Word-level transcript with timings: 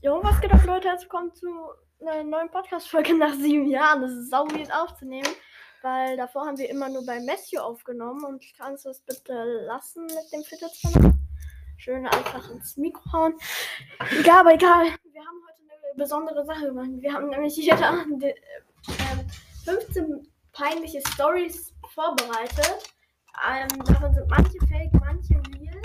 Jo, 0.00 0.20
was 0.22 0.40
geht 0.40 0.52
ab, 0.52 0.64
Leute? 0.64 0.88
Herzlich 0.88 1.10
willkommen 1.10 1.34
zu 1.34 1.48
einer 2.00 2.22
neuen 2.22 2.48
Podcast-Folge 2.52 3.14
nach 3.18 3.34
sieben 3.34 3.66
Jahren. 3.66 4.00
Das 4.00 4.12
ist 4.12 4.30
sau 4.30 4.46
weird 4.46 4.72
aufzunehmen, 4.72 5.26
weil 5.82 6.16
davor 6.16 6.46
haben 6.46 6.56
wir 6.56 6.70
immer 6.70 6.88
nur 6.88 7.04
bei 7.04 7.18
Matthew 7.18 7.58
aufgenommen 7.58 8.24
und 8.24 8.44
kannst 8.56 8.84
du 8.84 8.90
es 8.90 9.00
bitte 9.00 9.32
lassen 9.66 10.06
mit 10.06 10.32
dem 10.32 10.44
Fidget-Spinner? 10.44 11.18
Schön 11.78 12.06
einfach 12.06 12.48
ins 12.48 12.76
Mikro 12.76 13.12
hauen. 13.12 13.34
Egal, 14.20 14.38
aber 14.38 14.54
egal. 14.54 14.84
Wir 14.84 15.20
haben 15.20 15.42
heute 15.48 15.62
eine 15.66 15.94
besondere 15.96 16.44
Sache 16.46 16.66
gemacht. 16.66 16.90
Wir 16.92 17.12
haben 17.12 17.30
nämlich 17.30 17.56
jeder 17.56 18.04
äh, 18.20 18.34
15 19.64 20.28
peinliche 20.52 21.00
Stories 21.12 21.74
vorbereitet. 21.92 22.94
Ähm, 23.50 23.84
davon 23.84 24.14
sind 24.14 24.28
manche 24.28 24.58
fake, 24.68 24.92
manche 25.00 25.34
real. 25.34 25.82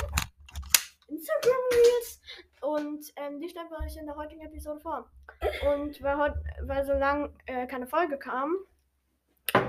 Instagram 1.07 1.61
Reels. 1.71 2.19
Und 2.63 3.05
ähm, 3.17 3.39
die 3.41 3.49
stellen 3.49 3.69
wir 3.69 3.79
euch 3.85 3.97
in 3.97 4.05
der 4.05 4.15
heutigen 4.15 4.41
Episode 4.41 4.79
vor. 4.79 5.09
Und 5.75 6.01
weil, 6.01 6.17
heut, 6.17 6.33
weil 6.61 6.85
so 6.85 6.93
lang 6.93 7.35
äh, 7.45 7.67
keine 7.67 7.87
Folge 7.87 8.17
kam, 8.17 8.55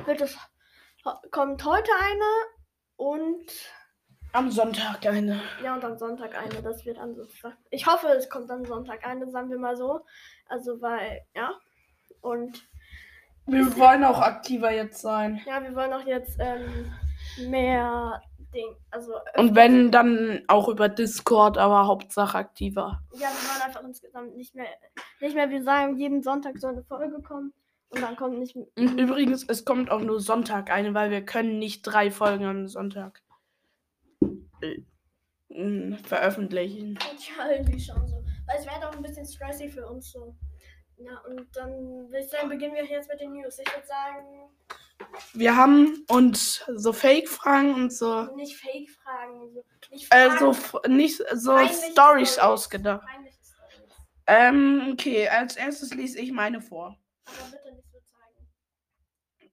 wird 0.05 0.21
es, 0.21 0.39
kommt 1.33 1.65
heute 1.65 1.91
eine 2.01 2.25
und 2.97 3.47
Am 4.33 4.51
Sonntag 4.51 5.05
eine. 5.07 5.41
ja 5.63 5.75
und 5.75 5.85
am 5.85 5.97
Sonntag 5.99 6.37
eine. 6.37 6.63
Das 6.63 6.85
wird 6.87 6.99
am 6.99 7.15
Sonntag. 7.15 7.57
Ich 7.71 7.87
hoffe, 7.87 8.07
es 8.09 8.31
kommt 8.31 8.51
am 8.51 8.65
Sonntag 8.65 9.05
eine, 9.05 9.29
sagen 9.31 9.51
wir 9.51 9.59
mal 9.59 9.77
so. 9.77 10.01
Also 10.49 10.81
weil, 10.81 11.23
ja. 11.35 11.53
Und 12.21 12.65
Wir 13.47 13.77
wollen 13.77 14.05
auch 14.05 14.21
aktiver 14.21 14.71
jetzt 14.71 15.01
sein. 15.01 15.41
ja, 15.47 15.63
wir 15.63 15.75
wollen 15.75 15.93
auch 15.93 16.07
jetzt 16.07 16.39
ähm, 16.41 16.93
mehr 17.49 18.23
Ding. 18.55 18.77
Also 18.91 19.13
Und 19.37 19.55
wenn, 19.55 19.91
dann 19.91 20.43
auch 20.49 20.69
über 20.69 20.89
Discord, 20.89 21.59
aber 21.59 21.87
Hauptsache 21.87 22.39
aktiver. 22.39 23.03
Ja, 23.13 23.29
wir 23.29 23.49
wollen 23.49 23.63
einfach 23.67 23.83
insgesamt 23.83 24.37
nicht 24.37 24.55
mehr, 24.55 24.67
nicht 25.21 25.35
mehr, 25.35 25.51
wir 25.51 25.63
sagen, 25.63 25.97
jeden 25.97 26.23
Sonntag 26.23 26.59
soll 26.59 26.73
eine 26.73 26.85
Folge 26.85 27.21
kommen 27.21 27.53
und 27.91 28.01
dann 28.01 28.17
kommt 28.17 28.39
nicht 28.39 28.57
Und 28.57 28.99
übrigens, 28.99 29.45
es 29.49 29.65
kommt 29.65 29.91
auch 29.91 30.01
nur 30.01 30.21
Sonntag 30.21 30.71
eine, 30.71 30.95
weil 30.95 31.11
wir 31.11 31.25
können 31.25 31.59
nicht 31.59 31.83
drei 31.83 32.11
Folgen 32.11 32.45
am 32.45 32.69
Sonntag 32.69 33.23
äh, 34.63 35.97
veröffentlichen. 36.03 36.99
ja, 37.37 37.51
irgendwie 37.51 37.81
schon 37.81 38.07
so. 38.07 38.25
Weil 38.47 38.59
es 38.59 38.67
wäre 38.67 38.81
doch 38.81 38.97
ein 38.97 39.03
bisschen 39.03 39.27
stressy 39.27 39.69
für 39.69 39.87
uns 39.89 40.11
so. 40.11 40.35
Ja, 40.97 41.21
und 41.29 41.47
dann 41.57 41.71
würde 42.09 42.21
ich 42.21 42.31
sagen, 42.31 42.49
beginnen 42.49 42.75
wir 42.75 42.85
jetzt 42.85 43.09
mit 43.09 43.21
den 43.21 43.33
News. 43.33 43.59
Ich 43.59 43.73
würde 43.73 43.87
sagen, 43.87 44.51
Wir 45.33 45.57
haben 45.57 46.05
uns 46.09 46.65
so 46.75 46.93
Fake-Fragen 46.93 47.75
und 47.75 47.93
so, 47.93 48.35
nicht 48.37 48.57
Fake-Fragen. 48.57 49.55
Nicht 49.91 50.13
äh, 50.13 50.31
Fragen, 50.31 50.39
so 50.39 50.51
f- 50.51 50.77
nicht 50.89 51.23
so 51.35 51.59
Stories 51.93 52.39
ausgedacht. 52.39 53.07
Ähm, 54.27 54.91
okay, 54.93 55.29
als 55.29 55.57
erstes 55.57 55.93
lese 55.93 56.19
ich 56.21 56.33
meine 56.33 56.61
vor. 56.61 56.97
Aber 57.27 57.51
bitte 57.51 57.75
nicht 57.75 57.89
so 57.93 57.99
zeigen. 57.99 59.53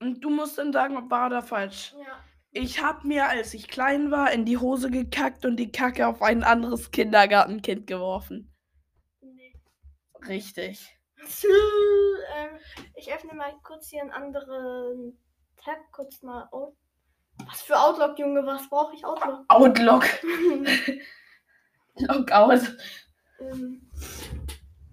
Und 0.00 0.20
du 0.24 0.30
musst 0.30 0.58
dann 0.58 0.72
sagen, 0.72 0.96
ob 0.96 1.10
wahr 1.10 1.26
oder 1.26 1.42
falsch. 1.42 1.94
Ja. 1.98 2.24
Ich 2.50 2.82
habe 2.82 3.06
mir, 3.06 3.28
als 3.28 3.52
ich 3.54 3.68
klein 3.68 4.10
war, 4.10 4.32
in 4.32 4.44
die 4.46 4.56
Hose 4.56 4.90
gekackt 4.90 5.44
und 5.44 5.56
die 5.56 5.70
Kacke 5.70 6.06
auf 6.06 6.22
ein 6.22 6.42
anderes 6.42 6.90
Kindergartenkind 6.90 7.86
geworfen. 7.86 8.52
Nee. 9.20 9.54
Richtig. 10.26 10.95
ähm, 12.36 12.58
ich 12.94 13.12
öffne 13.12 13.34
mal 13.34 13.54
kurz 13.62 13.88
hier 13.88 14.02
einen 14.02 14.10
anderen 14.12 15.18
Tab. 15.56 15.78
Kurz 15.92 16.22
mal. 16.22 16.48
Oh. 16.52 16.74
Was 17.46 17.62
für 17.62 17.78
Outlook, 17.78 18.18
Junge? 18.18 18.44
Was 18.46 18.68
brauche 18.68 18.94
ich 18.94 19.04
Outlook? 19.04 19.44
Outlook. 19.48 20.04
Lockout. 21.96 22.76
Ähm, 23.40 23.90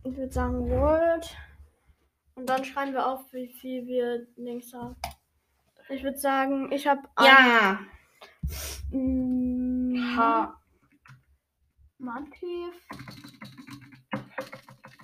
ich 0.03 0.15
würde 0.17 0.31
sagen 0.31 0.69
Word. 0.69 1.35
Und 2.35 2.49
dann 2.49 2.65
schreiben 2.65 2.93
wir 2.93 3.07
auf, 3.07 3.31
wie 3.31 3.47
viel 3.47 3.85
wir 3.85 4.27
links 4.35 4.73
haben. 4.73 4.95
Ich 5.89 6.03
würde 6.03 6.17
sagen, 6.17 6.71
ich 6.71 6.87
habe 6.87 7.01
Ja. 7.19 7.79
Mm, 8.91 10.17
Ha. 10.17 10.59
Markiv. 11.97 12.73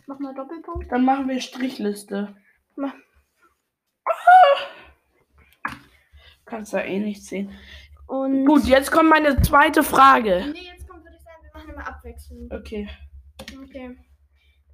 Mach 0.10 0.18
mal 0.18 0.34
Doppelpunkt. 0.34 0.92
Dann 0.92 1.06
machen 1.06 1.30
wir 1.30 1.40
Strichliste. 1.40 2.36
Mach. 2.76 2.96
Kannst 6.46 6.74
ja 6.74 6.80
eh 6.80 6.98
nicht 6.98 7.24
sehen. 7.24 7.52
Und. 8.08 8.48
Gut, 8.48 8.64
jetzt 8.64 8.92
kommt 8.92 9.12
meine 9.12 9.40
zweite 9.44 9.84
Frage. 9.84 10.48
Nee, 10.52 10.72
jetzt 10.74 10.90
kommt, 10.90 11.04
würde 11.04 11.16
ich 11.16 11.24
sagen, 11.24 11.44
wir 11.44 11.52
machen 11.54 11.74
immer 11.76 11.88
abwechselnd. 11.88 12.52
Okay. 12.52 12.90
Okay. 13.64 13.98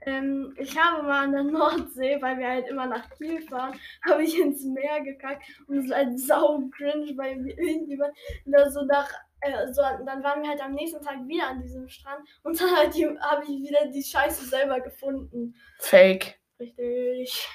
Ähm, 0.05 0.53
ich 0.57 0.79
habe 0.79 1.03
mal 1.03 1.25
an 1.25 1.33
der 1.33 1.43
Nordsee, 1.43 2.17
weil 2.21 2.37
wir 2.37 2.47
halt 2.47 2.69
immer 2.69 2.85
nach 2.85 3.09
Kiel 3.17 3.41
fahren, 3.41 3.77
habe 4.09 4.23
ich 4.23 4.39
ins 4.39 4.63
Meer 4.63 5.01
gekackt 5.01 5.43
und 5.67 5.79
es 5.79 5.85
ist 5.87 5.93
halt 5.93 6.17
sau 6.17 6.69
cringe, 6.69 7.11
weil 7.17 7.45
irgendjemand 7.45 8.13
da 8.45 8.69
so 8.69 8.85
nach, 8.85 9.09
äh, 9.45 9.71
so, 9.73 9.81
dann 9.81 10.23
waren 10.23 10.41
wir 10.41 10.49
halt 10.49 10.61
am 10.61 10.73
nächsten 10.73 11.03
Tag 11.03 11.27
wieder 11.27 11.49
an 11.49 11.61
diesem 11.61 11.87
Strand 11.87 12.27
und 12.43 12.59
dann 12.59 12.75
halt 12.75 12.93
habe 13.21 13.43
ich 13.43 13.61
wieder 13.61 13.85
die 13.87 14.03
Scheiße 14.03 14.45
selber 14.45 14.79
gefunden. 14.79 15.55
Fake. 15.79 16.39
Richtig. 16.59 17.47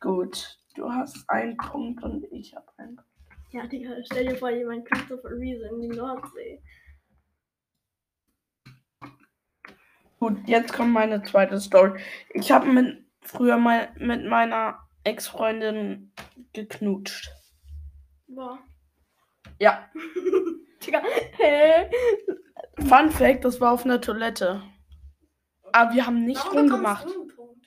Gut. 0.00 0.58
Du 0.74 0.90
hast 0.90 1.28
einen 1.28 1.56
Punkt 1.56 2.02
und 2.02 2.24
ich 2.30 2.54
habe 2.54 2.66
einen 2.76 2.96
Punkt. 2.96 3.10
Ja, 3.52 3.66
Digga, 3.66 3.96
stell 4.04 4.28
dir 4.28 4.36
vor, 4.36 4.50
jemand 4.50 4.86
Christopher 4.86 5.30
Reese 5.30 5.66
in 5.68 5.80
die 5.80 5.88
Nordsee. 5.88 6.62
Gut, 10.20 10.36
jetzt 10.46 10.72
kommt 10.72 10.92
meine 10.92 11.22
zweite 11.22 11.58
Story. 11.58 11.98
Ich 12.34 12.52
habe 12.52 12.66
mit, 12.66 13.04
früher 13.22 13.56
mal 13.56 13.88
mit 13.96 14.24
meiner 14.24 14.78
Ex-Freundin 15.02 16.12
geknutscht. 16.52 17.30
Boah. 18.28 18.58
Ja. 19.58 19.90
Digga, 20.84 21.02
hä? 21.38 21.90
Fun 22.88 23.10
Fact, 23.10 23.44
das 23.44 23.60
war 23.60 23.72
auf 23.72 23.84
einer 23.84 24.00
Toilette. 24.00 24.62
Aber 25.72 25.94
wir 25.94 26.06
haben 26.06 26.24
nicht 26.24 26.44
Warum 26.44 26.58
rumgemacht. 26.58 27.06
du 27.06 27.20
einen 27.20 27.28
Punkt? 27.28 27.66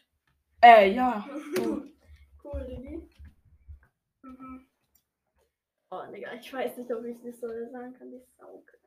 Äh, 0.61 0.91
ja. 0.91 1.25
cool, 2.43 2.65
Diggi. 2.67 3.09
Mhm. 4.23 4.67
Oh, 5.91 6.01
Digga, 6.13 6.33
ich 6.33 6.51
weiß 6.53 6.77
nicht, 6.77 6.91
ob 6.91 7.05
ich 7.05 7.17
das 7.23 7.39
so 7.39 7.47
sagen 7.47 7.93
kann. 7.93 8.09
Die 8.11 8.17
ist 8.17 8.35
sau 8.37 8.63
cringe. 8.65 8.83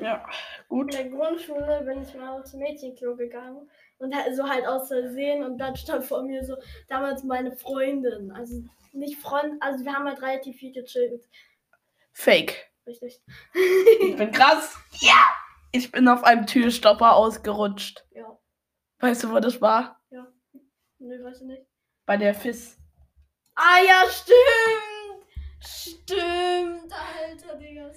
Ja, 0.00 0.24
In 0.24 0.66
gut. 0.68 0.94
der 0.94 1.08
Grundschule 1.10 1.82
bin 1.84 2.02
ich 2.02 2.14
mal 2.14 2.38
aufs 2.40 2.54
Mädchenklo 2.54 3.16
gegangen 3.16 3.68
und 4.04 4.36
so 4.36 4.48
halt 4.48 4.66
aus 4.66 4.88
Versehen 4.88 5.42
und 5.42 5.58
dann 5.58 5.76
stand 5.76 6.04
vor 6.04 6.22
mir 6.22 6.44
so 6.44 6.56
damals 6.88 7.24
meine 7.24 7.52
Freundin. 7.52 8.30
Also 8.32 8.62
nicht 8.92 9.18
Freund, 9.18 9.60
also 9.60 9.84
wir 9.84 9.92
haben 9.92 10.06
halt 10.06 10.22
relativ 10.22 10.56
viel 10.56 10.72
gechillt. 10.72 11.28
Fake. 12.12 12.70
Richtig. 12.86 13.22
Ich 14.02 14.16
bin 14.16 14.30
krass. 14.30 14.76
Ja. 15.00 15.34
Ich 15.72 15.90
bin 15.90 16.06
auf 16.06 16.22
einem 16.22 16.46
Türstopper 16.46 17.16
ausgerutscht. 17.16 18.04
Ja. 18.12 18.38
Weißt 19.00 19.24
du, 19.24 19.32
wo 19.32 19.40
das 19.40 19.60
war? 19.60 20.00
Nö, 20.98 21.22
weiß 21.22 21.42
ich 21.42 21.46
nicht. 21.46 21.66
Bei 22.06 22.16
der 22.16 22.34
FIS. 22.34 22.78
Ah 23.56 23.78
ja, 23.86 24.04
stimmt! 24.08 25.26
Stimmt, 25.60 26.92
Alter, 26.92 27.56
Digga. 27.56 27.90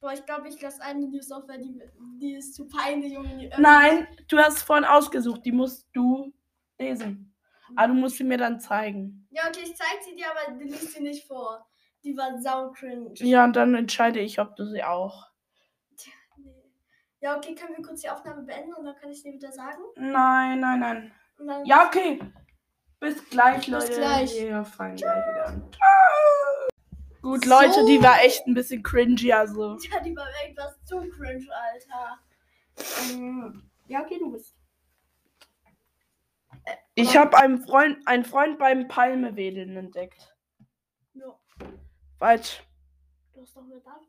Boah, 0.00 0.12
ich 0.12 0.24
glaube, 0.26 0.48
ich 0.48 0.60
lasse 0.60 0.82
eine 0.82 1.06
News 1.08 1.30
auf, 1.32 1.48
weil 1.48 1.58
die, 1.58 1.80
die 2.20 2.34
ist 2.34 2.54
zu 2.54 2.68
peinlich, 2.68 3.12
Junge. 3.12 3.36
die- 3.38 3.50
Nein, 3.58 4.06
du 4.28 4.38
hast 4.38 4.62
vorhin 4.62 4.84
ausgesucht. 4.84 5.44
Die 5.44 5.52
musst 5.52 5.88
du 5.92 6.32
lesen. 6.78 7.34
Aber 7.74 7.88
du 7.88 7.94
musst 7.94 8.16
sie 8.18 8.24
mir 8.24 8.38
dann 8.38 8.60
zeigen. 8.60 9.26
Ja, 9.30 9.42
okay, 9.48 9.60
ich 9.64 9.74
zeig 9.76 9.98
sie 10.04 10.14
dir, 10.14 10.26
aber 10.30 10.52
du 10.56 10.64
liest 10.64 10.92
sie 10.92 11.02
nicht 11.02 11.26
vor. 11.26 11.66
Die 12.04 12.16
war 12.16 12.38
sau 12.38 12.70
cringe. 12.72 13.12
Ja, 13.14 13.44
und 13.44 13.56
dann 13.56 13.74
entscheide 13.74 14.20
ich, 14.20 14.38
ob 14.38 14.54
du 14.54 14.66
sie 14.66 14.84
auch. 14.84 15.26
Nee. 16.36 16.52
Ja, 17.20 17.36
okay, 17.36 17.54
können 17.56 17.74
wir 17.76 17.84
kurz 17.84 18.02
die 18.02 18.10
Aufnahme 18.10 18.42
beenden 18.42 18.72
und 18.74 18.84
dann 18.84 18.94
kann 18.96 19.10
ich 19.10 19.22
dir 19.22 19.32
wieder 19.32 19.50
sagen? 19.50 19.82
Nein, 19.96 20.60
nein, 20.60 20.78
nein. 21.38 21.64
Ja, 21.66 21.86
okay. 21.86 22.20
Bis 23.00 23.28
gleich, 23.28 23.64
Bis 23.64 23.68
Leute. 23.68 23.92
gleich. 23.92 24.34
Wir 24.40 24.64
fangen 24.64 24.96
gleich 24.96 25.26
wieder 25.26 25.46
an. 25.46 25.70
Gut, 27.26 27.44
Leute, 27.44 27.84
die 27.86 28.00
war 28.00 28.22
echt 28.22 28.46
ein 28.46 28.54
bisschen 28.54 28.84
cringy, 28.84 29.32
also. 29.32 29.76
Ja, 29.78 29.98
die 29.98 30.14
war 30.14 30.28
irgendwas 30.44 30.80
zu 30.84 31.00
cringe, 31.08 31.44
Alter. 31.50 32.20
Ähm, 33.10 33.68
ja, 33.88 34.04
okay, 34.04 34.20
du 34.20 34.30
bist. 34.30 34.54
Ich 36.94 37.16
habe 37.16 37.36
einen 37.36 37.60
Freund, 37.60 37.98
einen 38.06 38.24
Freund 38.24 38.60
beim 38.60 38.86
Palmewedeln 38.86 39.76
entdeckt. 39.76 40.36
Ja. 41.14 41.36
Falsch. 42.20 42.62
Du 43.34 43.40
hast 43.40 43.56
doch 43.56 43.62
mit 43.62 43.84
David. 43.84 44.08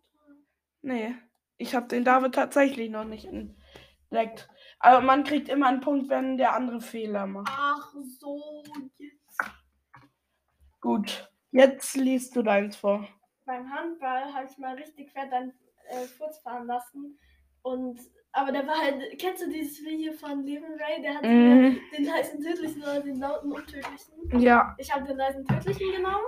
Nee. 0.83 1.15
Ich 1.57 1.73
habe 1.73 1.87
den 1.87 2.05
David 2.05 2.35
tatsächlich 2.35 2.91
noch 2.91 3.05
nicht 3.05 3.25
entdeckt. 3.25 4.47
Aber 4.77 5.01
man 5.01 5.23
kriegt 5.23 5.49
immer 5.49 5.69
einen 5.69 5.81
Punkt, 5.81 6.09
wenn 6.09 6.37
der 6.37 6.53
andere 6.53 6.81
Fehler 6.81 7.25
macht. 7.25 7.49
Ach 7.49 7.95
so, 8.19 8.63
jetzt. 8.99 9.39
Gut. 10.81 11.31
Jetzt 11.57 11.95
liest 11.95 12.35
du 12.35 12.43
deins 12.43 12.75
vor. 12.75 13.07
beim 13.45 13.69
Handball 13.71 14.33
habe 14.33 14.45
ich 14.49 14.57
mal 14.57 14.75
richtig 14.75 15.11
fett 15.11 15.31
einen 15.31 15.53
äh, 15.89 16.05
Furz 16.17 16.37
fahren 16.39 16.67
lassen. 16.67 17.17
Und 17.61 17.99
aber 18.33 18.51
der 18.51 18.67
war 18.67 18.77
halt, 18.77 19.01
kennst 19.19 19.41
du 19.43 19.49
dieses 19.49 19.83
Video 19.83 20.13
von 20.13 20.43
Levin 20.43 20.73
Ray? 20.79 21.01
Der 21.01 21.15
hat 21.15 21.23
Mhm. 21.23 21.79
den 21.95 22.05
leisen 22.05 22.41
tödlichen 22.41 22.81
oder 22.83 22.99
den 23.01 23.19
lauten 23.19 23.51
untödlichen. 23.51 24.39
Ja. 24.39 24.75
Ich 24.77 24.93
habe 24.93 25.05
den 25.07 25.17
leisen 25.17 25.45
tödlichen 25.45 25.91
genommen. 25.93 26.25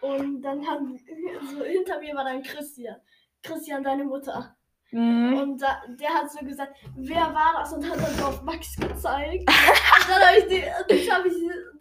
Und 0.00 0.42
dann 0.42 0.64
haben 0.66 0.96
so 1.50 1.64
hinter 1.64 1.98
mir 1.98 2.14
war 2.14 2.24
dann 2.24 2.42
Christian. 2.42 2.96
Christian, 3.42 3.82
deine 3.82 4.04
Mutter. 4.04 4.54
Mhm. 4.90 5.34
Und 5.38 5.62
da, 5.62 5.82
der 5.88 6.10
hat 6.10 6.30
so 6.30 6.44
gesagt, 6.44 6.76
wer 6.96 7.34
war 7.34 7.54
das? 7.58 7.72
Und 7.72 7.88
hat 7.90 7.98
dann 7.98 8.14
so 8.14 8.24
auf 8.26 8.42
Max 8.42 8.76
gezeigt. 8.76 9.48
Und 9.48 10.08
dann 10.08 10.22
habe 10.22 10.38
ich 10.38 10.46
die, 10.46 10.62
das 10.88 11.10
habe 11.10 11.28
ich, 11.28 11.34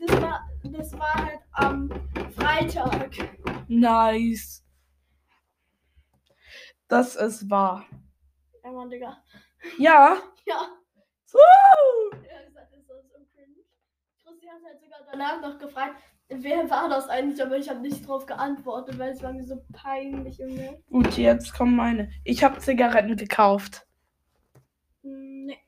das 0.08 0.22
war, 0.22 0.50
das 0.64 0.94
war 0.98 1.14
halt 1.14 1.40
am 1.52 1.90
Freitag. 2.36 3.12
Nice. 3.68 4.64
Das 6.88 7.16
ist 7.16 7.50
wahr. 7.50 7.86
Ja, 8.64 8.72
Mann, 8.72 8.90
Digga. 8.90 9.18
Ja. 9.78 10.18
Ja. 10.46 10.68
Woo! 11.32 12.18
Ja, 12.30 12.46
gesagt, 12.46 12.72
das 12.72 12.88
war 12.88 13.02
so 13.02 13.26
cringe. 13.34 13.64
Christian 14.24 14.56
hat 14.56 14.64
halt 14.64 14.82
sogar 14.82 15.00
danach 15.12 15.42
noch 15.42 15.58
gefragt, 15.58 16.02
wer 16.30 16.70
war 16.70 16.90
das 16.90 17.08
eigentlich, 17.10 17.42
aber 17.42 17.58
ich 17.58 17.70
habe 17.70 17.80
nicht 17.81 18.08
drauf 18.08 18.25
geantwortet, 18.25 18.98
weil 19.00 19.12
es 19.12 19.22
war 19.22 19.34
mir 19.34 19.46
so 19.46 19.64
peinlich, 19.74 20.38
Junge. 20.38 20.81
Gut, 20.90 21.18
jetzt 21.18 21.54
kommen 21.54 21.75
meine. 21.75 22.12
Ich 22.24 22.44
habe 22.44 22.60
Zigaretten 22.60 23.16
gekauft. 23.16 23.86
Hm, 25.04 25.46
Nee. 25.46 25.60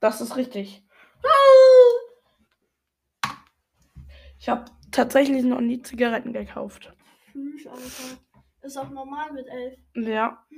Das 0.00 0.20
ist 0.20 0.36
richtig. 0.36 0.82
Ich 4.38 4.48
habe 4.48 4.64
tatsächlich 4.90 5.44
noch 5.44 5.60
nie 5.60 5.82
Zigaretten 5.82 6.32
gekauft. 6.32 6.90
Tschüss, 7.32 7.66
Alter. 7.66 8.20
Ist 8.62 8.76
auch 8.78 8.88
normal 8.90 9.32
mit 9.32 9.46
elf. 9.46 9.78
Ja. 9.94 10.44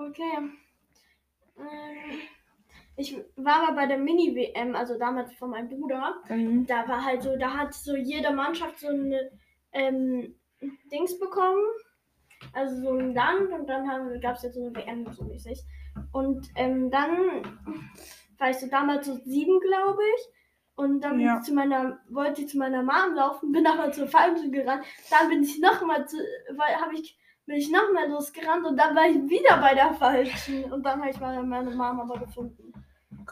Okay. 0.00 0.22
Ähm, 1.58 2.20
Ich 2.98 3.16
war 3.36 3.62
mal 3.62 3.74
bei 3.74 3.86
der 3.86 3.98
Mini-WM, 3.98 4.74
also 4.74 4.98
damals 4.98 5.32
von 5.34 5.50
meinem 5.50 5.68
Bruder. 5.68 6.16
Mhm. 6.28 6.66
Da 6.66 6.86
war 6.88 7.04
halt 7.04 7.22
so, 7.22 7.36
da 7.36 7.56
hat 7.56 7.72
so 7.72 7.94
jede 7.96 8.32
Mannschaft 8.32 8.80
so 8.80 8.88
eine 8.88 9.30
ähm, 9.72 10.34
Dings 10.90 11.18
bekommen. 11.18 11.62
Also 12.52 12.82
so 12.82 12.92
ein 12.92 13.14
Land 13.14 13.52
und 13.52 13.68
dann 13.68 14.20
gab 14.20 14.36
es 14.36 14.42
jetzt 14.42 14.54
so 14.54 14.66
eine 14.66 14.74
WM 14.74 15.06
so 15.12 15.24
mäßig. 15.24 15.60
Und 16.12 16.48
ähm, 16.56 16.90
dann 16.90 17.42
war 18.38 18.50
ich 18.50 18.56
so 18.58 18.66
damals 18.68 19.06
so 19.06 19.14
sieben, 19.24 19.60
glaube 19.60 20.02
ich. 20.16 20.34
Und 20.76 21.00
dann 21.00 21.18
Ja. 21.20 21.40
ich 21.44 21.52
meiner, 21.52 21.98
wollte 22.08 22.42
ich 22.42 22.48
zu 22.48 22.58
meiner 22.58 22.82
Mom 22.82 23.14
laufen, 23.14 23.50
bin 23.52 23.66
aber 23.66 23.90
zur 23.90 24.06
Falschen 24.06 24.52
gerannt. 24.52 24.84
Dann 25.10 25.28
bin 25.28 25.42
ich 25.42 25.60
nochmal 25.60 26.06
zu, 26.06 26.16
habe 26.58 26.94
ich, 26.94 27.18
bin 27.46 27.56
ich 27.56 27.70
nochmal 27.70 28.08
losgerannt 28.08 28.64
und 28.64 28.76
dann 28.76 28.94
war 28.94 29.06
ich 29.08 29.16
wieder 29.28 29.60
bei 29.60 29.74
der 29.74 29.92
Falschen. 29.94 30.72
Und 30.72 30.84
dann 30.84 31.00
habe 31.00 31.10
ich 31.10 31.18
meine, 31.18 31.42
meine 31.42 31.70
Mom 31.70 32.00
aber 32.00 32.20
gefunden. 32.20 32.67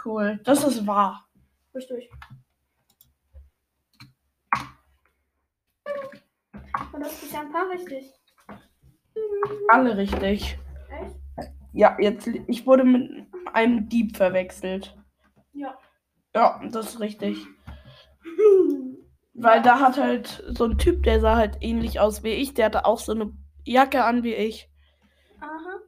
Cool. 0.04 0.40
Das 0.44 0.64
ist 0.64 0.86
wahr. 0.86 1.28
Richtig. 1.74 2.10
Und 6.92 7.00
das 7.00 7.22
ist 7.22 7.32
ja 7.32 7.40
ein 7.40 7.52
paar 7.52 7.68
richtig. 7.70 8.12
Alle 9.68 9.96
richtig. 9.96 10.58
Echt? 10.90 11.50
Ja, 11.72 11.96
jetzt. 12.00 12.26
Ich 12.46 12.66
wurde 12.66 12.84
mit 12.84 13.26
einem 13.52 13.88
Dieb 13.88 14.16
verwechselt. 14.16 14.96
Ja. 15.52 15.78
Ja, 16.34 16.60
das 16.70 16.94
ist 16.94 17.00
richtig. 17.00 17.46
Weil 19.34 19.62
da 19.62 19.80
hat 19.80 19.98
halt 19.98 20.42
so 20.48 20.64
ein 20.64 20.78
Typ, 20.78 21.02
der 21.02 21.20
sah 21.20 21.36
halt 21.36 21.58
ähnlich 21.60 22.00
aus 22.00 22.22
wie 22.22 22.30
ich, 22.30 22.54
der 22.54 22.66
hatte 22.66 22.86
auch 22.86 22.98
so 22.98 23.12
eine 23.12 23.32
Jacke 23.64 24.04
an 24.04 24.22
wie 24.22 24.34
ich. 24.34 24.70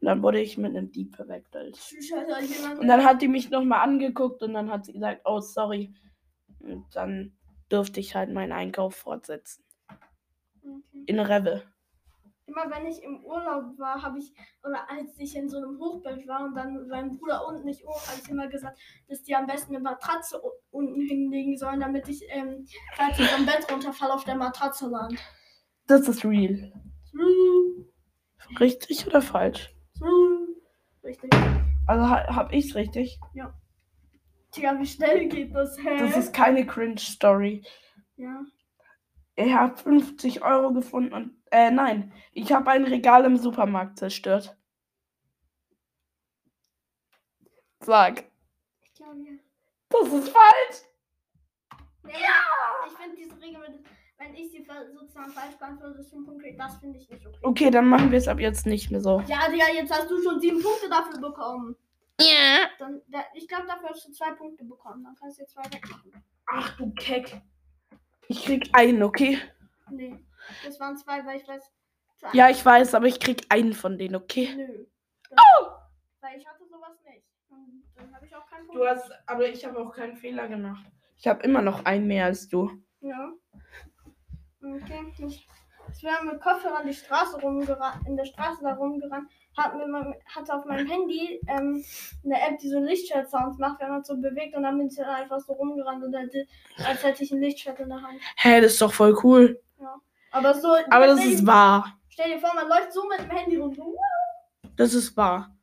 Dann 0.09 0.23
wurde 0.23 0.41
ich 0.41 0.57
mit 0.57 0.75
einem 0.75 0.91
Dieb 0.91 1.15
verwechselt. 1.15 1.79
Und 2.81 2.89
dann 2.89 3.05
hat 3.05 3.21
die 3.21 3.29
mich 3.29 3.51
nochmal 3.51 3.81
angeguckt 3.81 4.43
und 4.43 4.55
dann 4.55 4.71
hat 4.71 4.87
sie 4.87 4.95
gesagt, 4.95 5.21
oh, 5.27 5.41
sorry. 5.41 5.93
Und 6.61 6.87
dann 6.95 7.37
durfte 7.69 8.01
ich 8.01 8.15
halt 8.15 8.33
meinen 8.33 8.53
Einkauf 8.53 8.95
fortsetzen. 8.95 9.63
Okay. 10.63 11.05
In 11.05 11.21
Rewe. 11.21 11.63
Immer 12.47 12.71
wenn 12.71 12.87
ich 12.87 13.03
im 13.03 13.23
Urlaub 13.23 13.79
war, 13.79 14.01
habe 14.01 14.19
ich, 14.19 14.33
oder 14.65 14.89
als 14.89 15.19
ich 15.19 15.37
in 15.37 15.51
so 15.51 15.59
einem 15.59 15.79
Hochbett 15.79 16.27
war 16.27 16.47
und 16.47 16.55
dann 16.55 16.89
mein 16.89 17.19
Bruder 17.19 17.47
unten 17.47 17.67
nicht 17.67 17.85
hoch, 17.85 18.01
habe 18.09 18.19
ich 18.25 18.31
immer 18.31 18.49
gesagt, 18.49 18.81
dass 19.09 19.23
die 19.23 19.37
am 19.37 19.47
besten 19.47 19.75
eine 19.75 19.85
Matratze 19.85 20.41
unten 20.71 21.03
hinlegen 21.03 21.59
sollen, 21.59 21.81
damit 21.81 22.09
ich, 22.09 22.25
ähm, 22.31 22.65
falls 22.95 23.19
ich 23.19 23.27
vom 23.27 23.45
Bett 23.45 23.71
runterfalle, 23.71 24.15
auf 24.15 24.25
der 24.25 24.37
Matratze 24.37 24.89
lande. 24.89 25.19
Das 25.87 26.09
ist 26.09 26.25
real. 26.25 26.73
Richtig 28.59 29.07
oder 29.07 29.21
falsch? 29.21 29.75
Hm. 30.01 30.55
Richtig. 31.05 31.31
Also 31.87 32.09
ha 32.09 32.35
hab 32.35 32.53
ich's 32.53 32.75
richtig. 32.75 33.19
Tja, 34.51 34.79
wie 34.79 34.87
schnell 34.87 35.29
geht 35.29 35.55
das, 35.55 35.79
hä? 35.79 35.99
Das 35.99 36.17
ist 36.17 36.33
keine 36.35 36.67
Cringe-Story. 36.67 37.63
ja. 38.17 38.45
Ich 39.37 39.53
habe 39.55 39.77
50 39.77 40.43
Euro 40.43 40.73
gefunden 40.73 41.13
und. 41.13 41.37
Äh, 41.53 41.71
nein. 41.71 42.13
Ich 42.33 42.51
habe 42.53 42.71
ein 42.73 42.83
Regal 42.85 43.25
im 43.25 43.37
Supermarkt 43.37 43.97
zerstört. 43.97 44.57
Sag. 47.81 48.25
Ich 48.83 48.95
glaube, 48.95 49.21
ja. 49.21 49.39
Das 49.91 50.13
ist 50.13 50.29
falsch. 50.31 50.83
Ja! 52.05 52.89
Ich 52.89 52.93
finde 52.95 53.17
diese 53.17 53.41
Regel 53.41 53.61
mit, 53.61 53.87
wenn 54.19 54.35
ich 54.35 54.51
sie 54.51 54.67
sozusagen 54.95 55.31
falsch 55.31 55.57
beantworte, 55.57 55.99
ist 56.01 56.11
schon 56.11 56.27
konkret. 56.27 56.59
Das 56.59 56.77
finde 56.79 56.99
ich 56.99 57.09
nicht 57.09 57.27
okay. 57.27 57.39
Okay, 57.43 57.71
dann 57.71 57.89
machen 57.89 58.11
wir 58.11 58.19
es 58.19 58.29
ab 58.29 58.39
jetzt 58.41 58.67
nicht 58.67 58.91
mehr 58.91 59.01
so. 59.01 59.21
Ja, 59.27 59.49
Digga, 59.51 59.67
jetzt 59.73 59.93
hast 59.93 60.11
du 60.11 60.21
schon 60.23 60.41
sieben 60.41 60.61
Punkte 60.63 60.89
dafür 60.89 61.21
bekommen. 61.21 61.77
Ja. 62.21 62.69
Dann, 62.79 63.01
da, 63.07 63.21
ich 63.35 63.47
glaube, 63.47 63.67
dafür 63.69 63.91
hast 63.91 64.07
du 64.09 64.13
zwei 64.13 64.33
Punkte 64.33 64.65
bekommen. 64.65 65.05
Dann 65.05 65.15
kannst 65.15 65.39
du 65.39 65.43
jetzt 65.43 65.53
zwei 65.53 65.65
wegmachen. 65.65 66.13
Ach 66.47 66.77
du 66.77 66.93
Keck. 66.95 67.41
Ich 68.27 68.45
krieg 68.45 68.69
einen, 68.73 69.03
okay? 69.03 69.39
Nee, 69.91 70.19
das 70.65 70.79
waren 70.81 70.97
zwei, 70.97 71.25
weil 71.25 71.37
ich 71.41 71.47
weiß. 71.49 71.71
zwei- 72.19 72.31
Ja, 72.33 72.51
ich 72.51 72.65
weiß, 72.65 72.95
aber 72.95 73.07
ich 73.07 73.21
krieg 73.21 73.47
einen 73.49 73.73
von 73.73 73.97
denen, 73.99 74.17
okay? 74.17 74.53
Nö. 74.55 74.87
Das, 75.31 75.39
Weil 76.21 76.39
ich 76.39 76.47
hatte 76.47 76.65
sowas 76.69 76.99
nicht. 77.05 77.25
Und 77.51 77.85
dann 77.95 78.15
habe 78.15 78.27
ich 78.27 78.35
auch 78.35 78.47
keinen 78.47 78.67
Punkt. 78.67 78.81
Du 78.81 78.87
hast, 78.87 79.11
aber 79.27 79.49
ich 79.49 79.65
habe 79.65 79.79
auch 79.79 79.93
keinen 79.95 80.17
Fehler 80.17 80.49
gemacht. 80.49 80.85
Ich 81.17 81.27
habe 81.29 81.43
immer 81.45 81.63
noch 81.63 81.85
einen 81.85 82.07
mehr 82.07 82.25
als 82.27 82.49
du. 82.49 82.71
Ja. 83.01 83.33
Okay. 84.63 85.13
Ich, 85.27 85.49
ich 85.97 86.03
wäre 86.03 86.25
mit 86.25 86.41
Kopfhörern 86.41 86.87
die 86.87 86.95
Straße 86.95 87.41
rumgerannt, 87.41 88.07
in 88.07 88.17
der 88.17 88.25
Straße 88.25 88.63
da 88.63 88.75
rumgerannt, 88.75 89.31
hat 89.57 89.77
mir 89.77 89.87
mein, 89.87 90.15
hatte 90.27 90.55
auf 90.55 90.65
meinem 90.65 90.87
Handy 90.87 91.41
ähm, 91.49 91.85
eine 92.25 92.41
App, 92.41 92.59
die 92.59 92.69
so 92.69 92.79
Lichtschwert-Sounds 92.79 93.59
macht, 93.59 93.81
wenn 93.81 93.91
man 93.91 94.05
so 94.05 94.17
bewegt 94.17 94.57
und 94.57 94.65
dann 94.65 94.79
bin 94.79 94.89
ich 94.89 94.97
dann 94.97 95.07
einfach 95.07 95.41
so 95.41 95.53
rumgerannt 95.55 96.05
und 96.05 96.15
hätte, 96.15 96.47
als 96.85 97.03
hätte 97.03 97.25
ich 97.25 97.33
ein 97.33 97.41
Lichtschwert 97.41 97.81
in 97.81 97.89
der 97.89 98.03
Hand. 98.03 98.21
Hä, 98.37 98.61
das 98.61 98.73
ist 98.73 98.83
doch 98.83 98.93
voll 98.93 99.17
cool. 99.23 99.61
Aber 100.31 100.55
so. 100.55 100.77
Aber 100.91 101.07
das 101.07 101.25
ist 101.25 101.47
wahr. 101.47 101.99
Stell 102.09 102.33
dir 102.33 102.39
vor, 102.39 102.55
man 102.55 102.69
läuft 102.69 102.93
so 102.93 103.07
mit 103.09 103.19
dem 103.21 103.31
Handy 103.31 103.57
rum. 103.57 103.75
So. 103.75 103.97
Das 104.77 104.95
ist 104.95 105.17
wahr. 105.17 105.57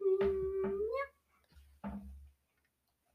Ja. 0.00 1.92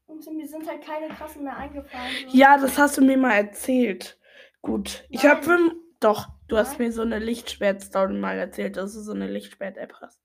Und 0.06 0.26
mir 0.36 0.46
sind 0.46 0.68
halt 0.68 0.84
keine 0.84 1.08
krassen 1.08 1.44
mehr 1.44 1.56
eingefallen. 1.56 2.12
So. 2.28 2.36
Ja, 2.36 2.58
das 2.58 2.76
hast 2.78 2.98
du 2.98 3.02
mir 3.02 3.16
mal 3.16 3.34
erzählt. 3.34 4.18
Gut. 4.64 5.04
Ich 5.10 5.26
habe 5.26 5.42
fünf. 5.42 5.74
Doch, 6.00 6.28
du 6.48 6.56
hast 6.56 6.78
mir 6.78 6.90
so 6.90 7.02
eine 7.02 7.18
Lichtschwert-Story 7.18 8.14
mal 8.14 8.38
erzählt, 8.38 8.78
dass 8.78 8.94
du 8.94 9.00
so 9.00 9.12
eine 9.12 9.30
Lichtschwert-App 9.30 9.94
hast. 10.00 10.22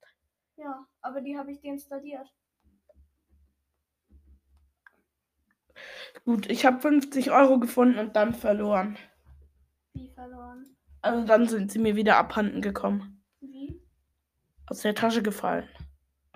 Ja, 0.55 0.85
aber 1.01 1.19
die 1.21 1.37
habe 1.37 1.51
ich 1.51 1.61
deinstalliert. 1.61 2.33
Gut, 6.23 6.49
ich 6.49 6.65
habe 6.65 6.79
50 6.79 7.31
Euro 7.31 7.59
gefunden 7.59 7.99
und 7.99 8.15
dann 8.15 8.33
verloren. 8.33 8.97
Wie 9.93 10.09
verloren? 10.09 10.77
Also 11.01 11.25
dann 11.25 11.47
sind 11.47 11.71
sie 11.71 11.79
mir 11.79 11.97
wieder 11.97 12.17
abhanden 12.17 12.61
gekommen. 12.61 13.21
Wie? 13.41 13.81
Aus 14.67 14.81
der 14.81 14.95
Tasche 14.95 15.21
gefallen. 15.21 15.67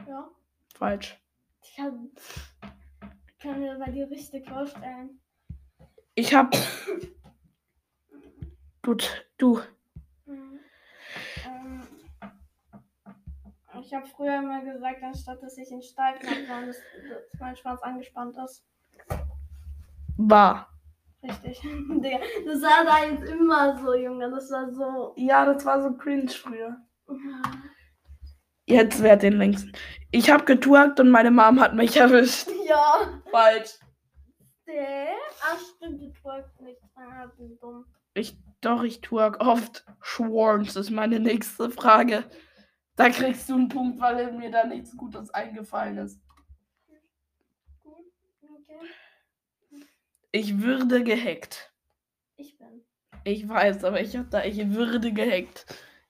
Ja. 0.07 0.29
Falsch. 0.75 1.19
Ich 1.61 1.75
kann, 1.75 2.11
kann 3.39 3.59
mir 3.61 3.77
bei 3.77 3.91
dir 3.91 4.09
richtig 4.09 4.47
vorstellen. 4.47 5.21
Ich 6.15 6.33
habe. 6.33 6.57
Gut, 8.83 9.25
du. 9.37 9.61
Mhm. 10.25 10.59
Ähm, 11.45 11.87
ich 13.81 13.93
habe 13.93 14.05
früher 14.07 14.39
immer 14.39 14.61
gesagt, 14.61 15.01
anstatt 15.01 15.41
dass 15.41 15.57
ich 15.57 15.71
in 15.71 15.81
Steifen 15.81 16.49
habe, 16.49 16.67
dass, 16.67 16.77
dass 17.09 17.39
mein 17.39 17.55
Schwanz 17.55 17.81
angespannt 17.81 18.35
ist. 18.43 18.65
War. 20.17 20.69
Richtig. 21.23 21.61
Digga, 21.63 22.19
das 22.45 22.61
war 22.61 22.83
da 22.83 23.05
jetzt 23.05 23.29
immer 23.29 23.77
so, 23.77 23.93
Junge. 23.93 24.29
Das 24.29 24.51
war 24.51 24.69
so. 24.73 25.13
Ja, 25.15 25.45
das 25.45 25.65
war 25.65 25.81
so 25.81 25.95
cringe 25.95 26.27
früher. 26.27 26.75
Jetzt 28.65 29.01
wer 29.01 29.15
den 29.15 29.37
längsten. 29.37 29.71
Ich 30.11 30.29
habe 30.29 30.43
getwerkt 30.43 30.99
und 30.99 31.09
meine 31.09 31.31
Mom 31.31 31.59
hat 31.59 31.73
mich 31.73 31.95
erwischt. 31.97 32.47
Ja. 32.65 33.21
Falsch. 33.29 33.77
Der? 34.65 35.09
Ach, 35.41 35.59
stimmt, 35.59 36.01
du 36.01 36.11
twerkst 36.13 36.61
nicht. 36.61 36.81
Ah, 36.95 37.27
bin 37.37 37.57
dumm. 37.59 37.85
Ich 38.13 38.37
Doch, 38.63 38.83
ich 38.83 39.01
twerk 39.01 39.41
oft. 39.41 39.85
Schwarms 40.01 40.75
ist 40.77 40.89
meine 40.89 41.19
nächste 41.19 41.69
Frage. 41.69 42.23
Da 42.95 43.09
kriegst 43.09 43.49
du 43.49 43.55
einen 43.55 43.67
Punkt, 43.67 43.99
weil 43.99 44.31
mir 44.31 44.51
da 44.51 44.65
nichts 44.65 44.95
Gutes 44.95 45.29
eingefallen 45.31 45.97
ist. 45.97 46.21
Ich 50.31 50.61
würde 50.61 51.03
gehackt. 51.03 51.73
Ich 52.37 52.57
bin. 52.57 52.85
Ich 53.25 53.47
weiß, 53.47 53.83
aber 53.83 54.01
ich 54.01 54.15
habe 54.15 54.29
da 54.29 54.43
ich 54.43 54.57
würde 54.73 55.11
gehackt 55.11 55.65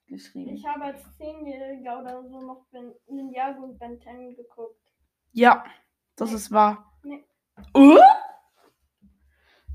geschrieben. 0.08 0.56
Ich 0.56 0.66
habe 0.66 0.86
als 0.86 1.02
Zehnjähriger 1.18 2.00
oder 2.00 2.24
so 2.24 2.40
noch 2.40 2.66
Ben 2.72 2.94
Ninjago 3.08 3.64
und 3.64 3.80
Ben 3.80 4.00
10 4.00 4.36
geguckt. 4.36 4.80
Ja, 5.32 5.66
das 6.16 6.32
ist 6.32 6.52
wahr. 6.52 7.00
Nee. 7.04 7.26
Uh? 7.76 8.00